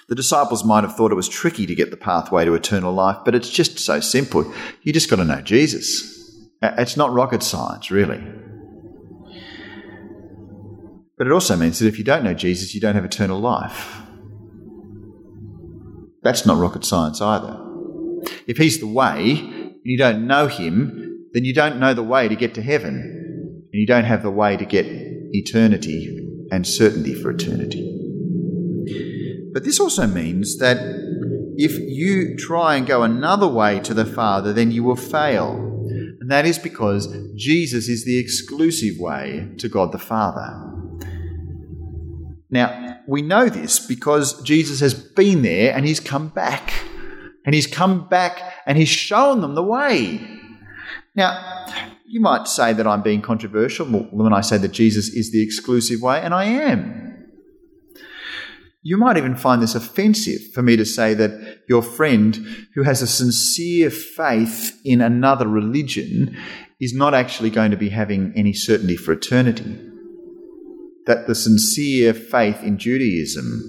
The 0.10 0.16
disciples 0.16 0.66
might 0.66 0.84
have 0.84 0.96
thought 0.96 1.12
it 1.12 1.16
was 1.16 1.30
tricky 1.30 1.68
to 1.68 1.76
get 1.76 1.92
the 1.92 1.98
pathway 1.98 2.44
to 2.46 2.56
eternal 2.56 2.92
life, 2.92 3.18
but 3.24 3.36
it's 3.36 3.52
just 3.52 3.78
so 3.78 4.00
simple. 4.00 4.52
You 4.82 4.92
just 4.92 5.12
got 5.12 5.18
to 5.18 5.26
know 5.26 5.42
Jesus. 5.42 6.42
It's 6.64 6.98
not 6.98 7.14
rocket 7.14 7.44
science, 7.44 7.92
really. 7.92 8.24
But 11.18 11.28
it 11.28 11.34
also 11.34 11.56
means 11.56 11.80
that 11.80 11.88
if 11.88 11.98
you 11.98 12.04
don't 12.04 12.24
know 12.24 12.34
Jesus, 12.34 12.76
you 12.76 12.82
don't 12.82 12.96
have 12.96 13.06
eternal 13.06 13.40
life. 13.40 14.02
That's 16.24 16.46
not 16.46 16.58
rocket 16.58 16.84
science 16.84 17.22
either. 17.22 17.62
If 18.48 18.58
He's 18.58 18.80
the 18.80 18.88
way 18.88 19.40
and 19.40 19.80
you 19.84 19.98
don't 19.98 20.28
know 20.28 20.48
Him, 20.48 21.28
then 21.34 21.46
you 21.46 21.54
don't 21.54 21.80
know 21.80 21.94
the 21.94 22.04
way 22.04 22.28
to 22.28 22.36
get 22.36 22.54
to 22.56 22.62
heaven 22.62 23.66
and 23.72 23.80
you 23.80 23.86
don't 23.86 24.06
have 24.06 24.24
the 24.24 24.32
way 24.32 24.58
to 24.58 24.66
get 24.66 24.86
eternity 24.88 26.28
and 26.52 26.66
certainty 26.66 27.14
for 27.14 27.32
eternity. 27.32 27.92
But 29.54 29.64
this 29.64 29.80
also 29.80 30.08
means 30.08 30.58
that 30.58 30.78
if 31.58 31.78
you 31.80 32.36
try 32.38 32.76
and 32.76 32.86
go 32.86 33.04
another 33.04 33.48
way 33.48 33.80
to 33.82 33.94
the 33.94 34.06
Father, 34.06 34.52
then 34.52 34.72
you 34.72 34.84
will 34.84 34.96
fail. 34.96 35.54
And 36.20 36.30
that 36.30 36.46
is 36.46 36.58
because 36.58 37.08
Jesus 37.36 37.88
is 37.88 38.04
the 38.04 38.18
exclusive 38.18 39.00
way 39.00 39.50
to 39.60 39.70
God 39.70 39.92
the 39.92 40.00
Father. 40.00 40.75
Now, 42.56 43.02
we 43.06 43.22
know 43.22 43.50
this 43.50 43.86
because 43.86 44.42
Jesus 44.44 44.80
has 44.80 44.94
been 44.94 45.42
there 45.42 45.76
and 45.76 45.86
he's 45.86 46.00
come 46.00 46.30
back. 46.30 46.74
And 47.46 47.54
he's 47.54 47.68
come 47.68 48.08
back 48.08 48.42
and 48.66 48.78
he's 48.78 48.88
shown 48.88 49.42
them 49.42 49.56
the 49.56 49.62
way. 49.62 50.26
Now, 51.16 51.66
you 52.06 52.22
might 52.22 52.48
say 52.48 52.72
that 52.72 52.88
I'm 52.88 53.02
being 53.02 53.22
controversial 53.22 53.86
when 53.86 54.34
I 54.34 54.40
say 54.40 54.58
that 54.58 54.72
Jesus 54.72 55.10
is 55.10 55.34
the 55.34 55.44
exclusive 55.44 56.02
way, 56.02 56.22
and 56.22 56.34
I 56.34 56.46
am. 56.46 57.28
You 58.82 58.98
might 58.98 59.18
even 59.18 59.36
find 59.36 59.62
this 59.62 59.76
offensive 59.76 60.54
for 60.54 60.62
me 60.62 60.78
to 60.78 60.86
say 60.86 61.14
that 61.14 61.64
your 61.68 61.82
friend 61.82 62.36
who 62.74 62.84
has 62.84 63.02
a 63.02 63.08
sincere 63.08 63.90
faith 63.90 64.80
in 64.86 65.02
another 65.02 65.48
religion 65.48 66.38
is 66.80 66.94
not 66.94 67.14
actually 67.14 67.50
going 67.50 67.72
to 67.72 67.78
be 67.78 67.90
having 67.90 68.32
any 68.36 68.54
certainty 68.54 68.96
for 68.96 69.12
eternity. 69.12 69.92
That 71.08 71.28
the 71.28 71.36
sincere 71.36 72.14
faith 72.14 72.64
in 72.64 72.78
Judaism, 72.78 73.62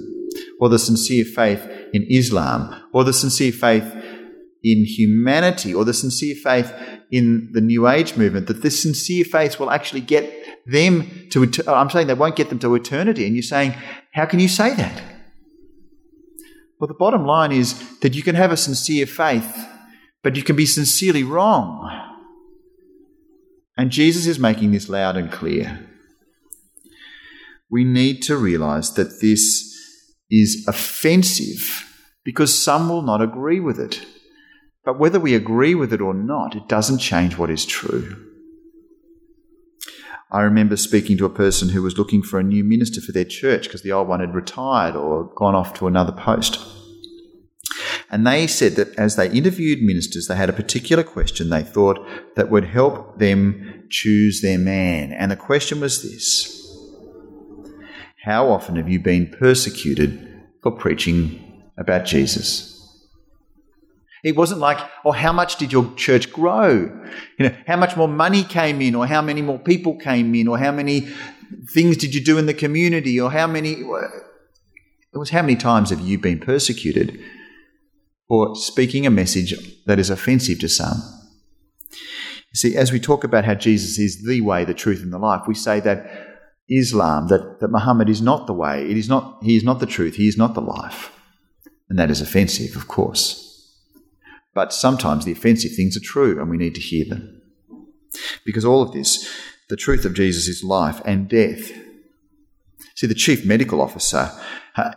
or 0.61 0.69
the 0.69 0.78
sincere 0.78 1.25
faith 1.25 1.69
in 1.93 2.07
Islam, 2.09 2.75
or 2.93 3.05
the 3.05 3.12
sincere 3.12 3.52
faith 3.52 3.85
in 4.62 4.85
humanity, 4.85 5.75
or 5.75 5.85
the 5.85 5.95
sincere 5.95 6.35
faith 6.35 6.73
in 7.11 7.50
the 7.52 7.61
New 7.61 7.87
Age 7.87 8.16
movement 8.16 8.47
that 8.49 8.62
this 8.62 8.83
sincere 8.83 9.25
faith 9.25 9.61
will 9.61 9.71
actually 9.71 10.00
get 10.00 10.33
them 10.66 11.28
to, 11.31 11.47
I'm 11.69 11.90
saying 11.90 12.09
they 12.09 12.14
won't 12.14 12.37
get 12.37 12.49
them 12.49 12.59
to 12.61 12.75
eternity. 12.75 13.26
And 13.26 13.37
you're 13.37 13.43
saying, 13.43 13.75
how 14.12 14.26
can 14.26 14.40
you 14.40 14.49
say 14.49 14.75
that? 14.75 15.02
Well, 16.81 16.88
the 16.88 16.95
bottom 16.95 17.25
line 17.25 17.52
is 17.52 17.99
that 18.00 18.14
you 18.14 18.23
can 18.23 18.35
have 18.35 18.50
a 18.50 18.57
sincere 18.57 19.07
faith, 19.07 19.66
but 20.23 20.37
you 20.37 20.43
can 20.43 20.57
be 20.57 20.66
sincerely 20.66 21.23
wrong. 21.23 21.88
And 23.76 23.90
Jesus 23.90 24.26
is 24.26 24.38
making 24.38 24.73
this 24.73 24.88
loud 24.88 25.16
and 25.16 25.31
clear. 25.31 25.86
We 27.71 27.85
need 27.85 28.23
to 28.23 28.37
realize 28.37 28.95
that 28.95 29.21
this 29.21 29.75
is 30.31 30.65
offensive 30.69 31.85
because 32.25 32.57
some 32.57 32.89
will 32.89 33.03
not 33.03 33.23
agree 33.23 33.61
with 33.61 33.79
it. 33.79 34.05
But 34.85 34.99
whether 34.99 35.19
we 35.19 35.35
agree 35.35 35.75
with 35.75 35.93
it 35.93 36.01
or 36.01 36.15
not, 36.15 36.55
it 36.55 36.69
doesn't 36.69 36.99
change 36.99 37.37
what 37.37 37.51
is 37.51 37.65
true. 37.65 38.23
I 40.31 40.43
remember 40.43 40.77
speaking 40.77 41.17
to 41.19 41.25
a 41.25 41.31
person 41.31 41.69
who 41.69 41.83
was 41.83 41.99
looking 41.99 42.23
for 42.23 42.39
a 42.39 42.45
new 42.45 42.65
minister 42.65 43.01
for 43.01 43.13
their 43.13 43.25
church 43.25 43.65
because 43.65 43.83
the 43.83 43.93
old 43.93 44.09
one 44.09 44.21
had 44.21 44.35
retired 44.35 44.97
or 44.97 45.33
gone 45.37 45.55
off 45.55 45.75
to 45.75 45.87
another 45.87 46.13
post. 46.13 46.61
And 48.11 48.27
they 48.27 48.47
said 48.47 48.77
that 48.77 48.95
as 48.97 49.17
they 49.17 49.31
interviewed 49.31 49.83
ministers, 49.83 50.27
they 50.27 50.37
had 50.37 50.49
a 50.49 50.53
particular 50.53 51.03
question 51.03 51.49
they 51.49 51.63
thought 51.63 52.05
that 52.35 52.51
would 52.51 52.65
help 52.65 53.19
them 53.19 53.87
choose 53.91 54.41
their 54.41 54.59
man. 54.59 55.13
And 55.13 55.31
the 55.31 55.37
question 55.37 55.81
was 55.81 56.03
this 56.03 56.66
How 58.26 58.49
often 58.50 58.75
have 58.75 58.88
you 58.88 58.99
been 58.99 59.28
persecuted 59.28 60.42
for 60.61 60.73
preaching 60.73 61.71
about 61.78 62.06
Jesus? 62.06 62.73
It 64.25 64.35
wasn't 64.35 64.59
like, 64.59 64.78
oh, 65.04 65.12
how 65.12 65.33
much 65.33 65.59
did 65.59 65.71
your 65.71 65.95
church 65.95 66.33
grow? 66.33 66.90
You 67.38 67.49
know, 67.49 67.56
how 67.68 67.76
much 67.76 67.97
more 67.97 68.09
money 68.09 68.42
came 68.42 68.83
in, 68.83 68.97
or 68.97 69.06
how 69.06 69.23
many 69.23 69.42
more 69.42 69.61
people 69.61 69.97
came 69.97 70.35
in, 70.35 70.49
or 70.49 70.59
how 70.59 70.73
many 70.73 71.09
things 71.71 71.97
did 71.99 72.16
you 72.16 72.25
do 72.25 72.37
in 72.37 72.47
the 72.47 72.54
community, 72.54 73.21
or 73.21 73.30
how 73.30 73.47
many. 73.47 73.75
It 73.75 75.18
was 75.18 75.30
how 75.30 75.42
many 75.42 75.54
times 75.54 75.90
have 75.90 76.00
you 76.00 76.18
been 76.18 76.40
persecuted 76.40 77.21
for 78.26 78.56
speaking 78.56 79.06
a 79.06 79.11
message 79.11 79.54
that 79.85 80.00
is 80.00 80.11
offensive 80.11 80.59
to 80.59 80.68
some? 80.68 81.00
You 81.92 82.56
see, 82.56 82.76
as 82.76 82.90
we 82.90 82.99
talk 82.99 83.23
about 83.23 83.45
how 83.45 83.54
Jesus 83.54 84.00
is 84.00 84.25
the 84.25 84.40
way, 84.40 84.64
the 84.64 84.75
truth, 84.75 85.00
and 85.00 85.12
the 85.12 85.18
life, 85.18 85.42
we 85.47 85.54
say 85.54 85.78
that 85.78 86.36
Islam, 86.69 87.29
that, 87.29 87.61
that 87.61 87.71
Muhammad 87.71 88.09
is 88.09 88.21
not 88.21 88.47
the 88.47 88.53
way, 88.53 88.91
it 88.91 88.97
is 88.97 89.09
not, 89.09 89.39
he 89.43 89.57
is 89.57 89.63
not 89.63 89.81
the 89.81 89.87
truth, 89.87 90.17
he 90.17 90.29
is 90.29 90.37
not 90.37 90.55
the 90.55 90.61
life. 90.61 91.13
And 91.89 91.99
that 91.99 92.11
is 92.11 92.21
offensive, 92.21 92.77
of 92.77 92.89
course. 92.89 93.43
But 94.55 94.73
sometimes 94.73 95.25
the 95.25 95.33
offensive 95.33 95.73
things 95.77 95.97
are 95.97 96.01
true 96.01 96.41
and 96.41 96.51
we 96.51 96.57
need 96.57 96.75
to 96.75 96.81
hear 96.81 97.05
them. 97.05 97.43
Because 98.45 98.65
all 98.65 98.83
of 98.83 98.93
this, 98.93 99.31
the 99.69 99.77
truth 99.77 100.05
of 100.05 100.15
Jesus 100.15 100.49
is 100.49 100.65
life 100.65 101.01
and 101.05 101.29
death. 101.29 101.71
See, 102.95 103.07
the 103.07 103.15
chief 103.15 103.45
medical 103.45 103.81
officer, 103.81 104.31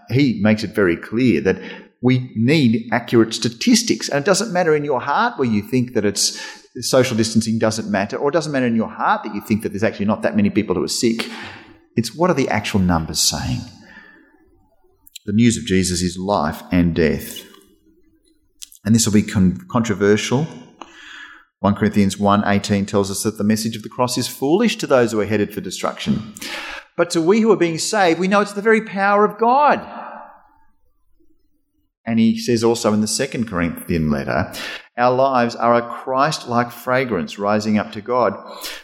he 0.10 0.40
makes 0.42 0.64
it 0.64 0.74
very 0.74 0.96
clear 0.96 1.42
that 1.42 1.62
we 2.02 2.32
need 2.36 2.88
accurate 2.92 3.34
statistics. 3.34 4.08
And 4.08 4.24
it 4.24 4.26
doesn't 4.26 4.54
matter 4.54 4.74
in 4.74 4.86
your 4.86 5.02
heart 5.02 5.38
where 5.38 5.50
you 5.50 5.62
think 5.62 5.94
that 5.94 6.06
it's 6.06 6.59
social 6.82 7.18
distancing 7.18 7.60
doesn't 7.60 7.90
matter, 7.90 8.18
or 8.18 8.30
it 8.30 8.34
doesn't 8.34 8.52
matter 8.52 8.68
in 8.68 8.76
your 8.76 8.90
heart 8.90 9.24
that 9.24 9.36
you 9.36 9.42
think 9.42 9.64
that 9.64 9.70
there's 9.70 9.84
actually 9.84 10.06
not 10.06 10.22
that 10.22 10.36
many 10.36 10.50
people 10.50 10.76
who 10.76 10.84
are 10.84 10.88
sick. 10.88 11.30
It's 11.96 12.16
what 12.16 12.30
are 12.30 12.36
the 12.36 12.50
actual 12.50 12.80
numbers 12.80 13.20
saying? 13.20 13.62
The 15.26 15.34
news 15.34 15.58
of 15.58 15.66
Jesus 15.66 16.02
is 16.02 16.18
life 16.18 16.64
and 16.72 16.96
death. 16.96 17.44
And 18.86 18.96
this 18.96 19.06
will 19.06 19.14
be 19.14 19.24
con- 19.24 19.66
controversial. 19.70 20.48
1 21.60 21.76
Corinthians 21.76 22.16
1:18 22.16 22.88
tells 22.88 23.12
us 23.12 23.24
that 23.24 23.38
the 23.38 23.44
message 23.44 23.76
of 23.76 23.84
the 23.84 23.90
cross 23.90 24.18
is 24.18 24.28
foolish 24.28 24.78
to 24.78 24.88
those 24.88 25.12
who 25.12 25.20
are 25.20 25.26
headed 25.26 25.54
for 25.54 25.60
destruction. 25.60 26.34
But 26.96 27.10
to 27.12 27.22
we 27.22 27.42
who 27.42 27.52
are 27.52 27.58
being 27.58 27.78
saved, 27.78 28.20
we 28.20 28.28
know 28.28 28.40
it's 28.40 28.54
the 28.54 28.62
very 28.62 28.86
power 28.86 29.26
of 29.26 29.38
God. 29.38 29.80
And 32.06 32.20
he 32.20 32.40
says 32.40 32.64
also 32.64 32.94
in 32.94 33.02
the 33.02 33.08
second 33.08 33.48
Corinthian 33.48 34.10
letter, 34.10 34.52
our 34.98 35.14
lives 35.14 35.56
are 35.56 35.76
a 35.76 36.04
Christ 36.04 36.48
like 36.48 36.72
fragrance 36.72 37.38
rising 37.38 37.78
up 37.78 37.92
to 37.94 38.02
God. 38.02 38.34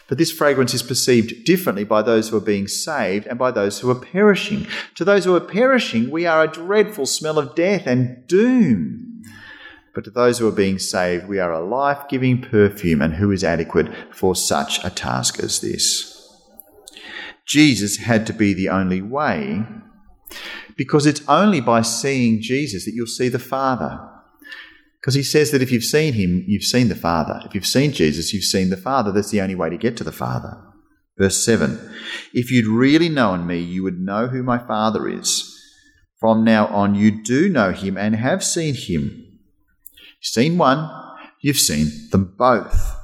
But 0.08 0.16
this 0.16 0.32
fragrance 0.32 0.74
is 0.74 0.82
perceived 0.82 1.44
differently 1.44 1.84
by 1.84 2.02
those 2.02 2.28
who 2.28 2.36
are 2.36 2.40
being 2.40 2.68
saved 2.68 3.26
and 3.26 3.38
by 3.38 3.50
those 3.50 3.80
who 3.80 3.90
are 3.90 4.00
perishing. 4.00 4.66
To 4.94 5.04
those 5.04 5.24
who 5.24 5.34
are 5.34 5.40
perishing, 5.40 6.10
we 6.10 6.24
are 6.24 6.44
a 6.44 6.48
dreadful 6.48 7.06
smell 7.06 7.38
of 7.38 7.54
death 7.54 7.86
and 7.86 8.26
doom. 8.26 9.22
But 9.94 10.04
to 10.04 10.10
those 10.10 10.38
who 10.38 10.46
are 10.46 10.52
being 10.52 10.78
saved, 10.78 11.26
we 11.26 11.38
are 11.38 11.52
a 11.52 11.64
life 11.64 12.08
giving 12.08 12.42
perfume, 12.42 13.00
and 13.00 13.14
who 13.14 13.30
is 13.30 13.42
adequate 13.42 13.90
for 14.14 14.36
such 14.36 14.84
a 14.84 14.90
task 14.90 15.38
as 15.38 15.60
this? 15.60 16.12
Jesus 17.46 17.96
had 17.96 18.26
to 18.26 18.32
be 18.32 18.52
the 18.52 18.68
only 18.68 19.00
way 19.00 19.64
because 20.76 21.06
it's 21.06 21.22
only 21.28 21.60
by 21.60 21.82
seeing 21.82 22.40
Jesus 22.40 22.84
that 22.84 22.92
you'll 22.94 23.06
see 23.06 23.28
the 23.28 23.38
Father. 23.38 23.98
Because 25.00 25.14
he 25.14 25.22
says 25.22 25.50
that 25.52 25.62
if 25.62 25.70
you've 25.70 25.84
seen 25.84 26.14
him, 26.14 26.44
you've 26.46 26.64
seen 26.64 26.88
the 26.88 26.94
Father. 26.96 27.40
If 27.44 27.54
you've 27.54 27.66
seen 27.66 27.92
Jesus, 27.92 28.32
you've 28.32 28.44
seen 28.44 28.70
the 28.70 28.76
Father. 28.76 29.12
That's 29.12 29.30
the 29.30 29.40
only 29.40 29.54
way 29.54 29.70
to 29.70 29.76
get 29.76 29.96
to 29.98 30.04
the 30.04 30.12
Father. 30.12 30.60
Verse 31.18 31.42
7 31.44 31.78
If 32.32 32.50
you'd 32.50 32.66
really 32.66 33.08
known 33.08 33.46
me, 33.46 33.58
you 33.58 33.82
would 33.82 34.00
know 34.00 34.26
who 34.26 34.42
my 34.42 34.58
Father 34.58 35.08
is. 35.08 35.52
From 36.18 36.44
now 36.44 36.66
on, 36.68 36.94
you 36.94 37.22
do 37.22 37.48
know 37.48 37.72
him 37.72 37.96
and 37.96 38.16
have 38.16 38.42
seen 38.42 38.74
him. 38.74 39.38
You've 40.18 40.22
seen 40.22 40.58
one, 40.58 40.90
you've 41.40 41.56
seen 41.56 41.90
them 42.10 42.34
both. 42.36 42.95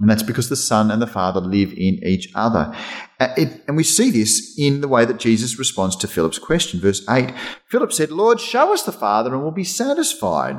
And 0.00 0.08
that's 0.08 0.22
because 0.22 0.48
the 0.48 0.56
Son 0.56 0.90
and 0.90 1.02
the 1.02 1.08
Father 1.08 1.40
live 1.40 1.72
in 1.72 1.98
each 2.04 2.30
other. 2.34 2.74
Uh, 3.18 3.34
and 3.66 3.76
we 3.76 3.82
see 3.82 4.10
this 4.10 4.54
in 4.56 4.80
the 4.80 4.88
way 4.88 5.04
that 5.04 5.18
Jesus 5.18 5.58
responds 5.58 5.96
to 5.96 6.08
Philip's 6.08 6.38
question. 6.38 6.78
Verse 6.80 7.04
8 7.08 7.32
Philip 7.68 7.92
said, 7.92 8.10
Lord, 8.10 8.40
show 8.40 8.72
us 8.72 8.82
the 8.82 8.92
Father 8.92 9.34
and 9.34 9.42
we'll 9.42 9.50
be 9.50 9.64
satisfied. 9.64 10.56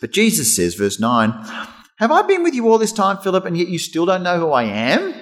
But 0.00 0.12
Jesus 0.12 0.54
says, 0.54 0.74
verse 0.74 0.98
9, 0.98 1.30
Have 1.98 2.10
I 2.10 2.22
been 2.22 2.42
with 2.42 2.54
you 2.54 2.68
all 2.68 2.78
this 2.78 2.92
time, 2.92 3.18
Philip, 3.18 3.44
and 3.44 3.56
yet 3.56 3.68
you 3.68 3.78
still 3.78 4.06
don't 4.06 4.22
know 4.22 4.38
who 4.38 4.52
I 4.52 4.64
am? 4.64 5.14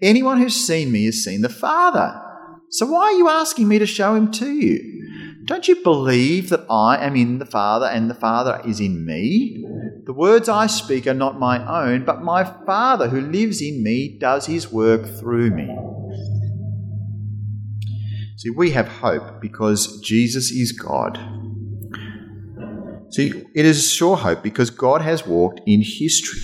Anyone 0.00 0.38
who's 0.38 0.54
seen 0.54 0.92
me 0.92 1.06
has 1.06 1.24
seen 1.24 1.40
the 1.40 1.48
Father. 1.48 2.22
So 2.70 2.86
why 2.86 3.06
are 3.06 3.12
you 3.12 3.28
asking 3.28 3.68
me 3.68 3.78
to 3.78 3.86
show 3.86 4.14
him 4.14 4.30
to 4.32 4.50
you? 4.50 5.42
Don't 5.44 5.68
you 5.68 5.82
believe 5.82 6.50
that 6.50 6.66
I 6.68 7.04
am 7.04 7.16
in 7.16 7.38
the 7.38 7.46
Father 7.46 7.86
and 7.86 8.10
the 8.10 8.14
Father 8.14 8.60
is 8.66 8.80
in 8.80 9.06
me? 9.06 9.64
The 10.06 10.12
words 10.12 10.48
I 10.48 10.68
speak 10.68 11.08
are 11.08 11.14
not 11.14 11.40
my 11.40 11.58
own, 11.66 12.04
but 12.04 12.22
my 12.22 12.44
Father 12.44 13.08
who 13.08 13.20
lives 13.20 13.60
in 13.60 13.82
me 13.82 14.16
does 14.20 14.46
his 14.46 14.70
work 14.70 15.04
through 15.04 15.50
me. 15.50 15.68
See, 18.36 18.50
we 18.50 18.70
have 18.70 18.86
hope 18.86 19.40
because 19.40 20.00
Jesus 20.02 20.52
is 20.52 20.70
God. 20.70 21.18
See, 23.10 23.32
it 23.52 23.64
is 23.64 23.78
a 23.78 23.88
sure 23.88 24.16
hope 24.16 24.44
because 24.44 24.70
God 24.70 25.02
has 25.02 25.26
walked 25.26 25.60
in 25.66 25.82
history. 25.82 26.40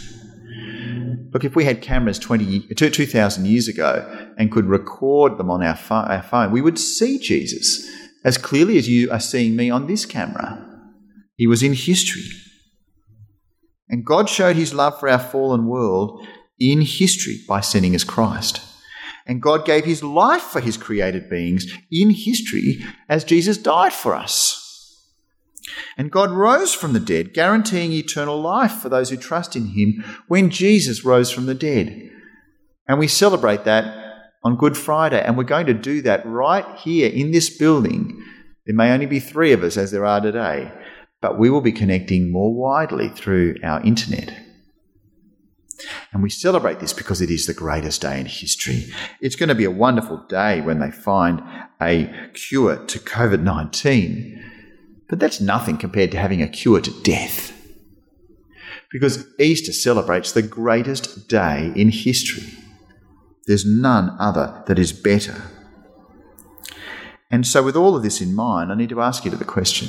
Look, 1.32 1.44
if 1.44 1.54
we 1.54 1.64
had 1.64 1.80
cameras 1.80 2.18
20, 2.18 2.74
2,000 2.74 3.46
years 3.46 3.68
ago 3.68 4.32
and 4.38 4.50
could 4.50 4.66
record 4.66 5.38
them 5.38 5.52
on 5.52 5.62
our, 5.62 5.78
our 5.88 6.22
phone, 6.22 6.50
we 6.50 6.62
would 6.62 6.80
see 6.80 7.16
Jesus 7.16 7.88
as 8.24 8.38
clearly 8.38 8.76
as 8.76 8.88
you 8.88 9.08
are 9.12 9.20
seeing 9.20 9.54
me 9.54 9.70
on 9.70 9.86
this 9.86 10.04
camera. 10.04 10.68
He 11.36 11.46
was 11.46 11.62
in 11.62 11.74
history. 11.74 12.24
And 13.92 14.06
God 14.06 14.28
showed 14.28 14.56
his 14.56 14.72
love 14.72 14.98
for 14.98 15.08
our 15.08 15.18
fallen 15.18 15.66
world 15.66 16.26
in 16.58 16.80
history 16.80 17.40
by 17.46 17.60
sending 17.60 17.94
us 17.94 18.02
Christ. 18.02 18.62
And 19.26 19.42
God 19.42 19.66
gave 19.66 19.84
his 19.84 20.02
life 20.02 20.42
for 20.42 20.60
his 20.60 20.76
created 20.76 21.28
beings 21.28 21.66
in 21.90 22.10
history 22.10 22.82
as 23.08 23.22
Jesus 23.22 23.58
died 23.58 23.92
for 23.92 24.16
us. 24.16 24.58
And 25.96 26.10
God 26.10 26.30
rose 26.30 26.74
from 26.74 26.94
the 26.94 27.00
dead, 27.00 27.34
guaranteeing 27.34 27.92
eternal 27.92 28.40
life 28.40 28.72
for 28.72 28.88
those 28.88 29.10
who 29.10 29.16
trust 29.16 29.54
in 29.54 29.66
him 29.66 30.02
when 30.26 30.50
Jesus 30.50 31.04
rose 31.04 31.30
from 31.30 31.46
the 31.46 31.54
dead. 31.54 32.10
And 32.88 32.98
we 32.98 33.08
celebrate 33.08 33.64
that 33.64 34.30
on 34.42 34.56
Good 34.56 34.76
Friday. 34.76 35.22
And 35.22 35.36
we're 35.36 35.44
going 35.44 35.66
to 35.66 35.74
do 35.74 36.02
that 36.02 36.26
right 36.26 36.66
here 36.78 37.10
in 37.10 37.30
this 37.30 37.56
building. 37.56 38.24
There 38.66 38.74
may 38.74 38.90
only 38.90 39.06
be 39.06 39.20
three 39.20 39.52
of 39.52 39.62
us 39.62 39.76
as 39.76 39.90
there 39.90 40.06
are 40.06 40.20
today, 40.20 40.72
but 41.22 41.38
we 41.38 41.48
will 41.48 41.62
be 41.62 41.72
connecting 41.72 42.30
more 42.30 42.52
widely 42.52 43.08
through 43.08 43.54
our 43.62 43.80
internet. 43.82 44.36
And 46.12 46.22
we 46.22 46.28
celebrate 46.28 46.80
this 46.80 46.92
because 46.92 47.22
it 47.22 47.30
is 47.30 47.46
the 47.46 47.54
greatest 47.54 48.02
day 48.02 48.20
in 48.20 48.26
history. 48.26 48.92
It's 49.20 49.36
going 49.36 49.48
to 49.48 49.54
be 49.54 49.64
a 49.64 49.70
wonderful 49.70 50.18
day 50.28 50.60
when 50.60 50.80
they 50.80 50.90
find 50.90 51.40
a 51.80 52.12
cure 52.34 52.84
to 52.84 52.98
COVID 52.98 53.42
19. 53.42 54.50
But 55.08 55.20
that's 55.20 55.40
nothing 55.40 55.78
compared 55.78 56.10
to 56.10 56.18
having 56.18 56.42
a 56.42 56.48
cure 56.48 56.80
to 56.80 57.02
death. 57.02 57.52
Because 58.90 59.26
Easter 59.38 59.72
celebrates 59.72 60.32
the 60.32 60.42
greatest 60.42 61.28
day 61.28 61.72
in 61.74 61.90
history. 61.90 62.52
There's 63.46 63.64
none 63.64 64.14
other 64.18 64.62
that 64.66 64.78
is 64.78 64.92
better. 64.92 65.42
And 67.30 67.46
so, 67.46 67.62
with 67.62 67.76
all 67.76 67.96
of 67.96 68.02
this 68.02 68.20
in 68.20 68.34
mind, 68.34 68.70
I 68.70 68.74
need 68.74 68.90
to 68.90 69.00
ask 69.00 69.24
you 69.24 69.30
the 69.30 69.44
question 69.44 69.88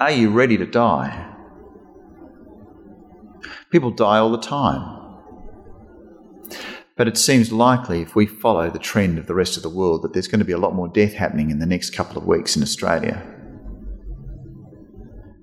Are 0.00 0.10
you 0.10 0.30
ready 0.30 0.56
to 0.56 0.64
die? 0.64 1.30
People 3.68 3.90
die 3.90 4.16
all 4.16 4.30
the 4.30 4.38
time. 4.38 4.96
But 6.96 7.06
it 7.06 7.18
seems 7.18 7.52
likely, 7.52 8.00
if 8.00 8.14
we 8.14 8.24
follow 8.24 8.70
the 8.70 8.78
trend 8.78 9.18
of 9.18 9.26
the 9.26 9.34
rest 9.34 9.58
of 9.58 9.62
the 9.62 9.68
world, 9.68 10.00
that 10.02 10.14
there's 10.14 10.26
going 10.26 10.38
to 10.38 10.46
be 10.46 10.52
a 10.52 10.58
lot 10.58 10.74
more 10.74 10.88
death 10.88 11.12
happening 11.12 11.50
in 11.50 11.58
the 11.58 11.66
next 11.66 11.90
couple 11.90 12.16
of 12.16 12.26
weeks 12.26 12.56
in 12.56 12.62
Australia. 12.62 13.22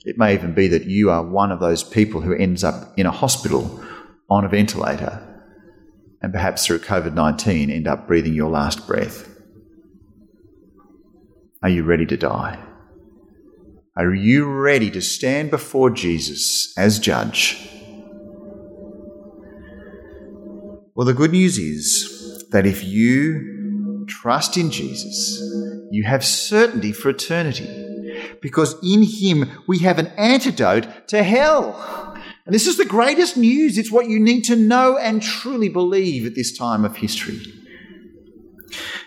It 0.05 0.17
may 0.17 0.33
even 0.33 0.55
be 0.55 0.67
that 0.69 0.85
you 0.85 1.11
are 1.11 1.23
one 1.23 1.51
of 1.51 1.59
those 1.59 1.83
people 1.83 2.21
who 2.21 2.33
ends 2.33 2.63
up 2.63 2.97
in 2.97 3.05
a 3.05 3.11
hospital 3.11 3.83
on 4.27 4.43
a 4.43 4.49
ventilator 4.49 5.23
and 6.21 6.33
perhaps 6.33 6.65
through 6.65 6.79
COVID 6.79 7.13
19 7.13 7.69
end 7.69 7.87
up 7.87 8.07
breathing 8.07 8.33
your 8.33 8.49
last 8.49 8.87
breath? 8.87 9.29
Are 11.61 11.69
you 11.69 11.83
ready 11.83 12.07
to 12.07 12.17
die? 12.17 12.63
Are 13.97 14.13
you 14.13 14.45
ready 14.45 14.91
to 14.91 15.01
stand 15.01 15.49
before 15.49 15.89
Jesus 15.89 16.71
as 16.77 16.99
judge? 16.99 17.67
Well, 20.93 21.07
the 21.07 21.15
good 21.15 21.31
news 21.31 21.57
is 21.57 22.45
that 22.51 22.67
if 22.67 22.83
you 22.83 24.05
trust 24.07 24.55
in 24.55 24.69
Jesus, 24.69 25.41
you 25.89 26.03
have 26.03 26.23
certainty 26.23 26.91
for 26.91 27.09
eternity 27.09 27.67
because 28.39 28.75
in 28.83 29.01
him 29.01 29.49
we 29.67 29.79
have 29.79 29.97
an 29.97 30.11
antidote 30.15 31.07
to 31.07 31.23
hell. 31.23 32.15
And 32.45 32.53
this 32.53 32.67
is 32.67 32.77
the 32.77 32.85
greatest 32.85 33.35
news. 33.35 33.79
It's 33.79 33.91
what 33.91 34.07
you 34.07 34.19
need 34.19 34.43
to 34.43 34.55
know 34.55 34.95
and 34.95 35.23
truly 35.23 35.69
believe 35.69 36.27
at 36.27 36.35
this 36.35 36.55
time 36.55 36.85
of 36.85 36.97
history. 36.97 37.41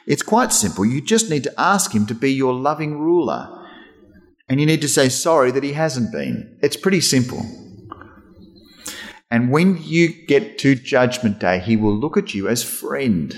It's 0.09 0.25
quite 0.25 0.53
simple. 0.53 0.85
You 0.85 1.01
just 1.01 1.31
need 1.31 1.45
to 1.45 1.61
ask 1.61 1.95
Him 1.95 2.07
to 2.07 2.15
be 2.15 2.33
your 2.33 2.53
loving 2.53 2.99
ruler 2.99 3.59
And 4.51 4.59
you 4.59 4.67
need 4.67 4.83
to 4.83 4.89
say 4.89 5.09
sorry 5.09 5.53
that 5.53 5.63
he 5.63 5.75
hasn't 5.75 6.11
been. 6.11 6.59
It's 6.61 6.77
pretty 6.77 7.01
simple. 7.01 7.41
And 9.31 9.53
when 9.53 9.81
you 9.81 10.27
get 10.27 10.59
to 10.59 10.75
Judgment 10.75 11.39
Day, 11.39 11.61
he 11.61 11.77
will 11.77 11.97
look 11.97 12.17
at 12.17 12.35
you 12.35 12.49
as 12.49 12.65
friend, 12.65 13.33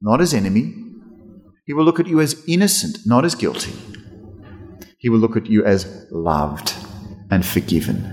not 0.00 0.20
as 0.20 0.32
enemy. 0.32 0.72
He 1.66 1.72
will 1.72 1.84
look 1.84 1.98
at 1.98 2.06
you 2.06 2.20
as 2.20 2.44
innocent, 2.46 2.98
not 3.04 3.24
as 3.24 3.34
guilty. 3.34 3.72
He 4.98 5.08
will 5.08 5.18
look 5.18 5.36
at 5.36 5.46
you 5.46 5.64
as 5.64 6.06
loved 6.12 6.72
and 7.32 7.44
forgiven. 7.44 8.12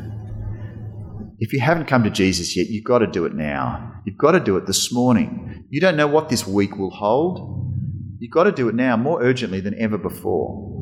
If 1.37 1.53
you 1.53 1.59
haven't 1.59 1.85
come 1.85 2.03
to 2.05 2.09
Jesus 2.09 2.57
yet, 2.57 2.69
you've 2.69 2.85
got 2.85 2.99
to 2.99 3.07
do 3.07 3.25
it 3.25 3.35
now. 3.35 4.01
You've 4.07 4.17
got 4.17 4.31
to 4.31 4.39
do 4.39 4.57
it 4.57 4.65
this 4.65 4.91
morning. 4.91 5.65
You 5.69 5.79
don't 5.79 5.95
know 5.95 6.07
what 6.07 6.29
this 6.29 6.47
week 6.47 6.75
will 6.75 6.89
hold. 6.89 7.71
You've 8.17 8.31
got 8.31 8.45
to 8.45 8.51
do 8.51 8.67
it 8.67 8.73
now 8.73 8.97
more 8.97 9.21
urgently 9.21 9.59
than 9.59 9.79
ever 9.79 9.99
before. 9.99 10.73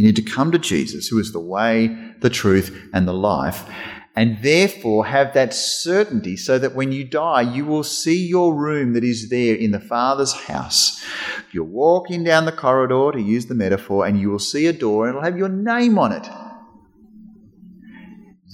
You 0.00 0.06
need 0.06 0.16
to 0.16 0.22
come 0.22 0.50
to 0.52 0.58
Jesus, 0.58 1.08
who 1.08 1.18
is 1.18 1.32
the 1.32 1.40
way, 1.40 1.94
the 2.20 2.30
truth, 2.30 2.88
and 2.94 3.06
the 3.06 3.12
life, 3.12 3.68
and 4.16 4.42
therefore 4.42 5.04
have 5.04 5.34
that 5.34 5.52
certainty 5.52 6.38
so 6.38 6.58
that 6.58 6.74
when 6.74 6.90
you 6.90 7.04
die, 7.04 7.42
you 7.42 7.66
will 7.66 7.84
see 7.84 8.26
your 8.26 8.54
room 8.54 8.94
that 8.94 9.04
is 9.04 9.28
there 9.28 9.54
in 9.54 9.72
the 9.72 9.78
Father's 9.78 10.32
house. 10.32 11.04
You're 11.52 11.64
walking 11.64 12.24
down 12.24 12.46
the 12.46 12.50
corridor, 12.50 13.12
to 13.12 13.20
use 13.20 13.44
the 13.44 13.54
metaphor, 13.54 14.06
and 14.06 14.18
you 14.18 14.30
will 14.30 14.38
see 14.38 14.66
a 14.66 14.72
door 14.72 15.06
and 15.06 15.10
it'll 15.10 15.22
have 15.22 15.36
your 15.36 15.50
name 15.50 15.98
on 15.98 16.12
it. 16.12 16.26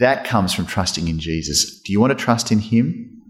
That 0.00 0.24
comes 0.24 0.52
from 0.52 0.66
trusting 0.66 1.06
in 1.06 1.20
Jesus. 1.20 1.80
Do 1.80 1.92
you 1.92 2.00
want 2.00 2.10
to 2.10 2.24
trust 2.24 2.50
in 2.50 2.58
Him? 2.58 3.22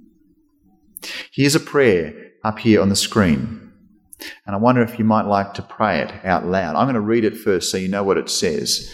Here's 1.33 1.55
a 1.55 1.61
prayer 1.61 2.31
up 2.42 2.61
here 2.61 2.81
on 2.81 2.88
the 2.88 2.96
screen. 2.96 3.65
And 4.46 4.55
I 4.55 4.59
wonder 4.59 4.83
if 4.83 4.98
you 4.98 5.05
might 5.05 5.26
like 5.26 5.55
to 5.55 5.62
pray 5.62 6.00
it 6.00 6.12
out 6.24 6.46
loud. 6.46 6.76
I'm 6.76 6.87
going 6.87 6.94
to 6.94 7.00
read 7.00 7.24
it 7.24 7.37
first 7.37 7.70
so 7.70 7.76
you 7.76 7.88
know 7.88 8.02
what 8.02 8.18
it 8.18 8.31
says. 8.31 8.92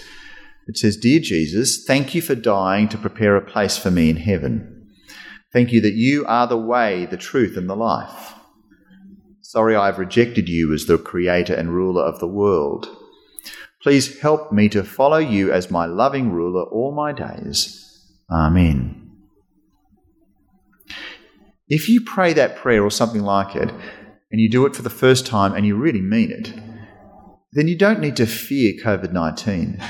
It 0.67 0.77
says, 0.77 0.97
Dear 0.97 1.21
Jesus, 1.21 1.85
thank 1.85 2.15
you 2.15 2.23
for 2.23 2.35
dying 2.35 2.89
to 2.89 2.99
prepare 2.99 3.37
a 3.37 3.45
place 3.45 3.77
for 3.77 3.91
me 3.91 4.11
in 4.11 4.17
heaven. 4.17 4.89
Thank 5.53 5.73
you 5.73 5.81
that 5.83 5.95
you 5.95 6.25
are 6.27 6.47
the 6.47 6.57
way, 6.57 7.07
the 7.07 7.17
truth, 7.17 7.57
and 7.57 7.69
the 7.69 7.77
life. 7.77 8.35
Sorry 9.41 9.77
I've 9.77 9.99
rejected 9.99 10.49
you 10.49 10.73
as 10.73 10.87
the 10.87 10.97
creator 10.97 11.55
and 11.55 11.75
ruler 11.75 12.03
of 12.03 12.21
the 12.21 12.27
world. 12.27 12.89
Please 13.83 14.21
help 14.21 14.53
me 14.53 14.69
to 14.71 14.85
follow 14.85 15.19
you 15.19 15.53
as 15.53 15.71
my 15.71 15.87
loving 15.87 16.31
ruler 16.31 16.63
all 16.63 16.95
my 16.95 17.13
days. 17.13 17.79
Amen. 18.31 19.11
If 21.69 21.89
you 21.89 22.01
pray 22.01 22.33
that 22.33 22.57
prayer 22.57 22.85
or 22.85 22.91
something 22.91 23.23
like 23.23 23.57
it, 23.57 23.71
and 24.33 24.41
you 24.41 24.51
do 24.51 24.67
it 24.67 24.75
for 24.75 24.83
the 24.83 24.91
first 24.91 25.27
time 25.27 25.53
and 25.55 25.67
you 25.67 25.77
really 25.77 26.01
mean 26.01 26.33
it, 26.33 26.53
then 27.53 27.69
you 27.69 27.77
don't 27.77 28.01
need 28.01 28.17
to 28.17 28.27
fear 28.27 28.73
COVID 28.83 29.13
19. 29.13 29.81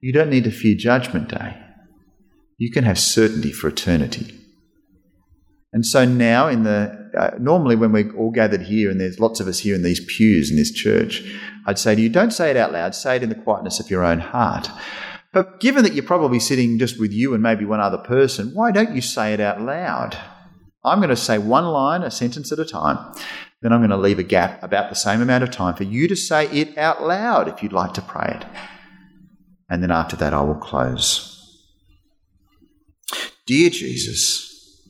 You 0.00 0.12
don't 0.12 0.30
need 0.30 0.44
to 0.44 0.50
fear 0.50 0.74
Judgment 0.76 1.28
Day. 1.28 1.56
You 2.58 2.72
can 2.72 2.84
have 2.84 2.98
certainty 2.98 3.52
for 3.52 3.68
eternity. 3.68 4.34
And 5.72 5.84
so 5.84 6.06
now, 6.06 6.48
in 6.48 6.62
the 6.62 7.04
uh, 7.18 7.30
normally 7.38 7.76
when 7.76 7.92
we're 7.92 8.14
all 8.16 8.30
gathered 8.30 8.62
here, 8.62 8.90
and 8.90 9.00
there's 9.00 9.20
lots 9.20 9.40
of 9.40 9.48
us 9.48 9.58
here 9.58 9.74
in 9.74 9.82
these 9.82 10.04
pews 10.04 10.50
in 10.50 10.56
this 10.56 10.72
church, 10.72 11.22
I'd 11.66 11.78
say 11.78 11.94
to 11.94 12.00
you, 12.00 12.08
don't 12.08 12.32
say 12.32 12.50
it 12.50 12.56
out 12.56 12.72
loud. 12.72 12.94
Say 12.94 13.16
it 13.16 13.22
in 13.22 13.28
the 13.28 13.34
quietness 13.34 13.80
of 13.80 13.90
your 13.90 14.04
own 14.04 14.20
heart. 14.20 14.70
But 15.32 15.60
given 15.60 15.82
that 15.84 15.92
you're 15.92 16.04
probably 16.04 16.40
sitting 16.40 16.78
just 16.78 16.98
with 16.98 17.12
you 17.12 17.34
and 17.34 17.42
maybe 17.42 17.66
one 17.66 17.80
other 17.80 17.98
person, 17.98 18.52
why 18.54 18.70
don't 18.70 18.94
you 18.94 19.02
say 19.02 19.34
it 19.34 19.40
out 19.40 19.60
loud? 19.60 20.16
I'm 20.86 20.98
going 20.98 21.10
to 21.10 21.16
say 21.16 21.38
one 21.38 21.66
line, 21.66 22.02
a 22.02 22.10
sentence 22.10 22.52
at 22.52 22.58
a 22.58 22.64
time. 22.64 23.14
Then 23.60 23.72
I'm 23.72 23.80
going 23.80 23.90
to 23.90 23.96
leave 23.96 24.18
a 24.18 24.22
gap 24.22 24.62
about 24.62 24.88
the 24.88 24.96
same 24.96 25.20
amount 25.20 25.42
of 25.42 25.50
time 25.50 25.74
for 25.74 25.84
you 25.84 26.08
to 26.08 26.16
say 26.16 26.46
it 26.48 26.78
out 26.78 27.02
loud 27.02 27.48
if 27.48 27.62
you'd 27.62 27.72
like 27.72 27.94
to 27.94 28.02
pray 28.02 28.38
it 28.40 28.46
and 29.68 29.82
then 29.82 29.90
after 29.90 30.16
that 30.16 30.32
I 30.32 30.42
will 30.42 30.56
close. 30.56 31.32
Dear 33.46 33.70
Jesus, 33.70 34.82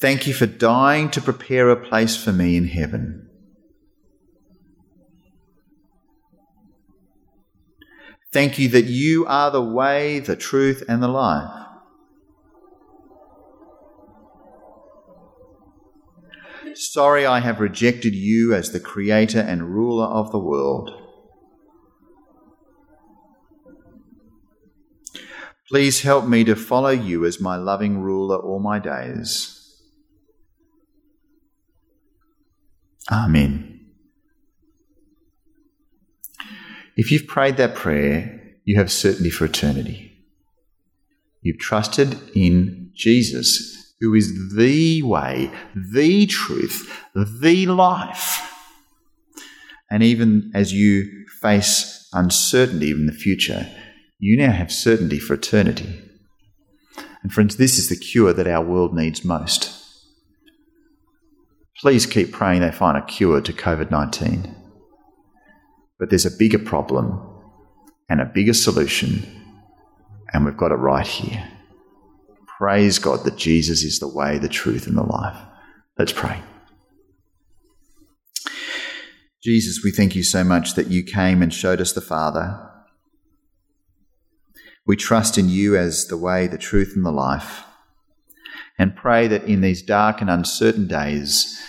thank 0.00 0.26
you 0.26 0.34
for 0.34 0.46
dying 0.46 1.10
to 1.10 1.20
prepare 1.20 1.70
a 1.70 1.76
place 1.76 2.16
for 2.16 2.32
me 2.32 2.56
in 2.56 2.66
heaven. 2.66 3.28
Thank 8.32 8.58
you 8.58 8.68
that 8.68 8.84
you 8.84 9.26
are 9.26 9.50
the 9.50 9.62
way, 9.62 10.20
the 10.20 10.36
truth, 10.36 10.84
and 10.88 11.02
the 11.02 11.08
life. 11.08 11.66
Sorry 16.80 17.26
I 17.26 17.40
have 17.40 17.60
rejected 17.60 18.14
you 18.14 18.54
as 18.54 18.70
the 18.70 18.80
creator 18.80 19.38
and 19.38 19.74
ruler 19.74 20.06
of 20.06 20.32
the 20.32 20.38
world. 20.38 20.90
Please 25.68 26.00
help 26.00 26.26
me 26.26 26.42
to 26.44 26.56
follow 26.56 26.88
you 26.88 27.26
as 27.26 27.38
my 27.38 27.56
loving 27.56 28.00
ruler 28.00 28.38
all 28.38 28.60
my 28.60 28.78
days. 28.78 29.78
Amen. 33.12 33.90
If 36.96 37.12
you've 37.12 37.26
prayed 37.26 37.58
that 37.58 37.74
prayer, 37.74 38.56
you 38.64 38.78
have 38.78 38.90
certainty 38.90 39.28
for 39.28 39.44
eternity. 39.44 40.24
You've 41.42 41.58
trusted 41.58 42.18
in 42.34 42.90
Jesus, 42.94 43.79
who 44.00 44.14
is 44.14 44.54
the 44.54 45.02
way, 45.02 45.50
the 45.74 46.26
truth, 46.26 47.06
the 47.14 47.66
life. 47.66 48.46
And 49.90 50.02
even 50.02 50.50
as 50.54 50.72
you 50.72 51.26
face 51.40 52.08
uncertainty 52.12 52.90
in 52.90 53.06
the 53.06 53.12
future, 53.12 53.66
you 54.18 54.36
now 54.36 54.52
have 54.52 54.72
certainty 54.72 55.18
for 55.18 55.34
eternity. 55.34 56.02
And 57.22 57.32
friends, 57.32 57.56
this 57.56 57.78
is 57.78 57.88
the 57.88 57.96
cure 57.96 58.32
that 58.32 58.46
our 58.46 58.64
world 58.64 58.94
needs 58.94 59.24
most. 59.24 59.76
Please 61.78 62.06
keep 62.06 62.32
praying 62.32 62.60
they 62.60 62.70
find 62.70 62.96
a 62.96 63.04
cure 63.04 63.40
to 63.40 63.52
COVID 63.52 63.90
19. 63.90 64.54
But 65.98 66.10
there's 66.10 66.26
a 66.26 66.36
bigger 66.36 66.58
problem 66.58 67.20
and 68.08 68.20
a 68.20 68.26
bigger 68.26 68.54
solution, 68.54 69.22
and 70.32 70.44
we've 70.44 70.56
got 70.56 70.72
it 70.72 70.76
right 70.76 71.06
here. 71.06 71.46
Praise 72.60 72.98
God 72.98 73.24
that 73.24 73.38
Jesus 73.38 73.82
is 73.82 74.00
the 74.00 74.06
way, 74.06 74.36
the 74.36 74.46
truth, 74.46 74.86
and 74.86 74.94
the 74.94 75.02
life. 75.02 75.38
Let's 75.98 76.12
pray. 76.12 76.42
Jesus, 79.42 79.80
we 79.82 79.90
thank 79.90 80.14
you 80.14 80.22
so 80.22 80.44
much 80.44 80.74
that 80.74 80.88
you 80.88 81.02
came 81.02 81.40
and 81.40 81.54
showed 81.54 81.80
us 81.80 81.94
the 81.94 82.02
Father 82.02 82.66
we 84.86 84.96
trust 84.96 85.38
in 85.38 85.48
you 85.48 85.76
as 85.76 86.06
the 86.06 86.16
way, 86.16 86.48
the 86.48 86.58
truth, 86.58 86.94
and 86.96 87.06
the 87.06 87.12
life, 87.12 87.62
and 88.76 88.96
pray 88.96 89.28
that 89.28 89.44
in 89.44 89.60
these 89.60 89.82
dark 89.82 90.20
and 90.20 90.28
uncertain 90.28 90.88
days, 90.88 91.62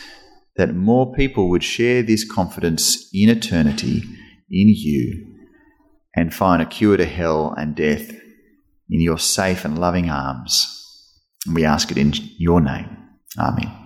that 0.57 0.73
more 0.73 1.13
people 1.13 1.47
would 1.49 1.63
share 1.63 2.01
this 2.01 2.29
confidence 2.29 3.07
in 3.13 3.29
eternity 3.29 4.01
in 4.49 4.73
you 4.75 5.37
and 6.15 6.33
find 6.33 6.63
a 6.63 6.65
cure 6.65 6.97
to 6.97 7.05
hell 7.05 7.53
and 7.55 7.75
death 7.75 8.09
in 8.89 8.99
your 8.99 9.19
safe 9.19 9.63
and 9.63 9.77
loving 9.77 10.09
arms. 10.09 10.80
And 11.45 11.55
we 11.55 11.65
ask 11.65 11.91
it 11.91 11.97
in 11.97 12.13
your 12.37 12.61
name. 12.61 12.97
Amen. 13.37 13.80